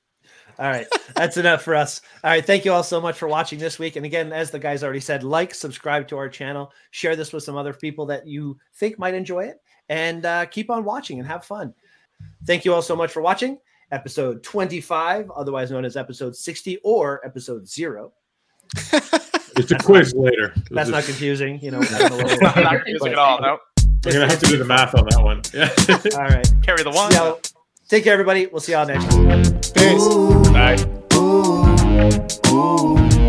[0.58, 2.00] All right, that's enough for us.
[2.22, 3.96] All right, thank you all so much for watching this week.
[3.96, 7.42] And again, as the guys already said, like, subscribe to our channel, share this with
[7.42, 11.26] some other people that you think might enjoy it, and uh, keep on watching and
[11.26, 11.74] have fun.
[12.46, 13.58] Thank you all so much for watching
[13.90, 18.12] episode 25, otherwise known as episode 60 or episode zero.
[19.56, 20.52] It's a quiz later.
[20.72, 21.78] That's not confusing, you know.
[21.78, 22.40] I don't know what it is.
[22.40, 23.40] Not confusing at all.
[23.40, 23.58] No.
[24.04, 25.42] We're going to have to do the math on that one.
[25.54, 25.70] Yeah.
[26.18, 26.52] All right.
[26.64, 27.12] Carry the one.
[27.12, 27.38] See y'all-
[27.94, 28.46] Take care, everybody.
[28.46, 29.44] We'll see y'all next time.
[29.72, 30.02] Peace.
[30.02, 30.76] Ooh, Bye.
[31.14, 31.64] Ooh,
[32.48, 33.24] ooh,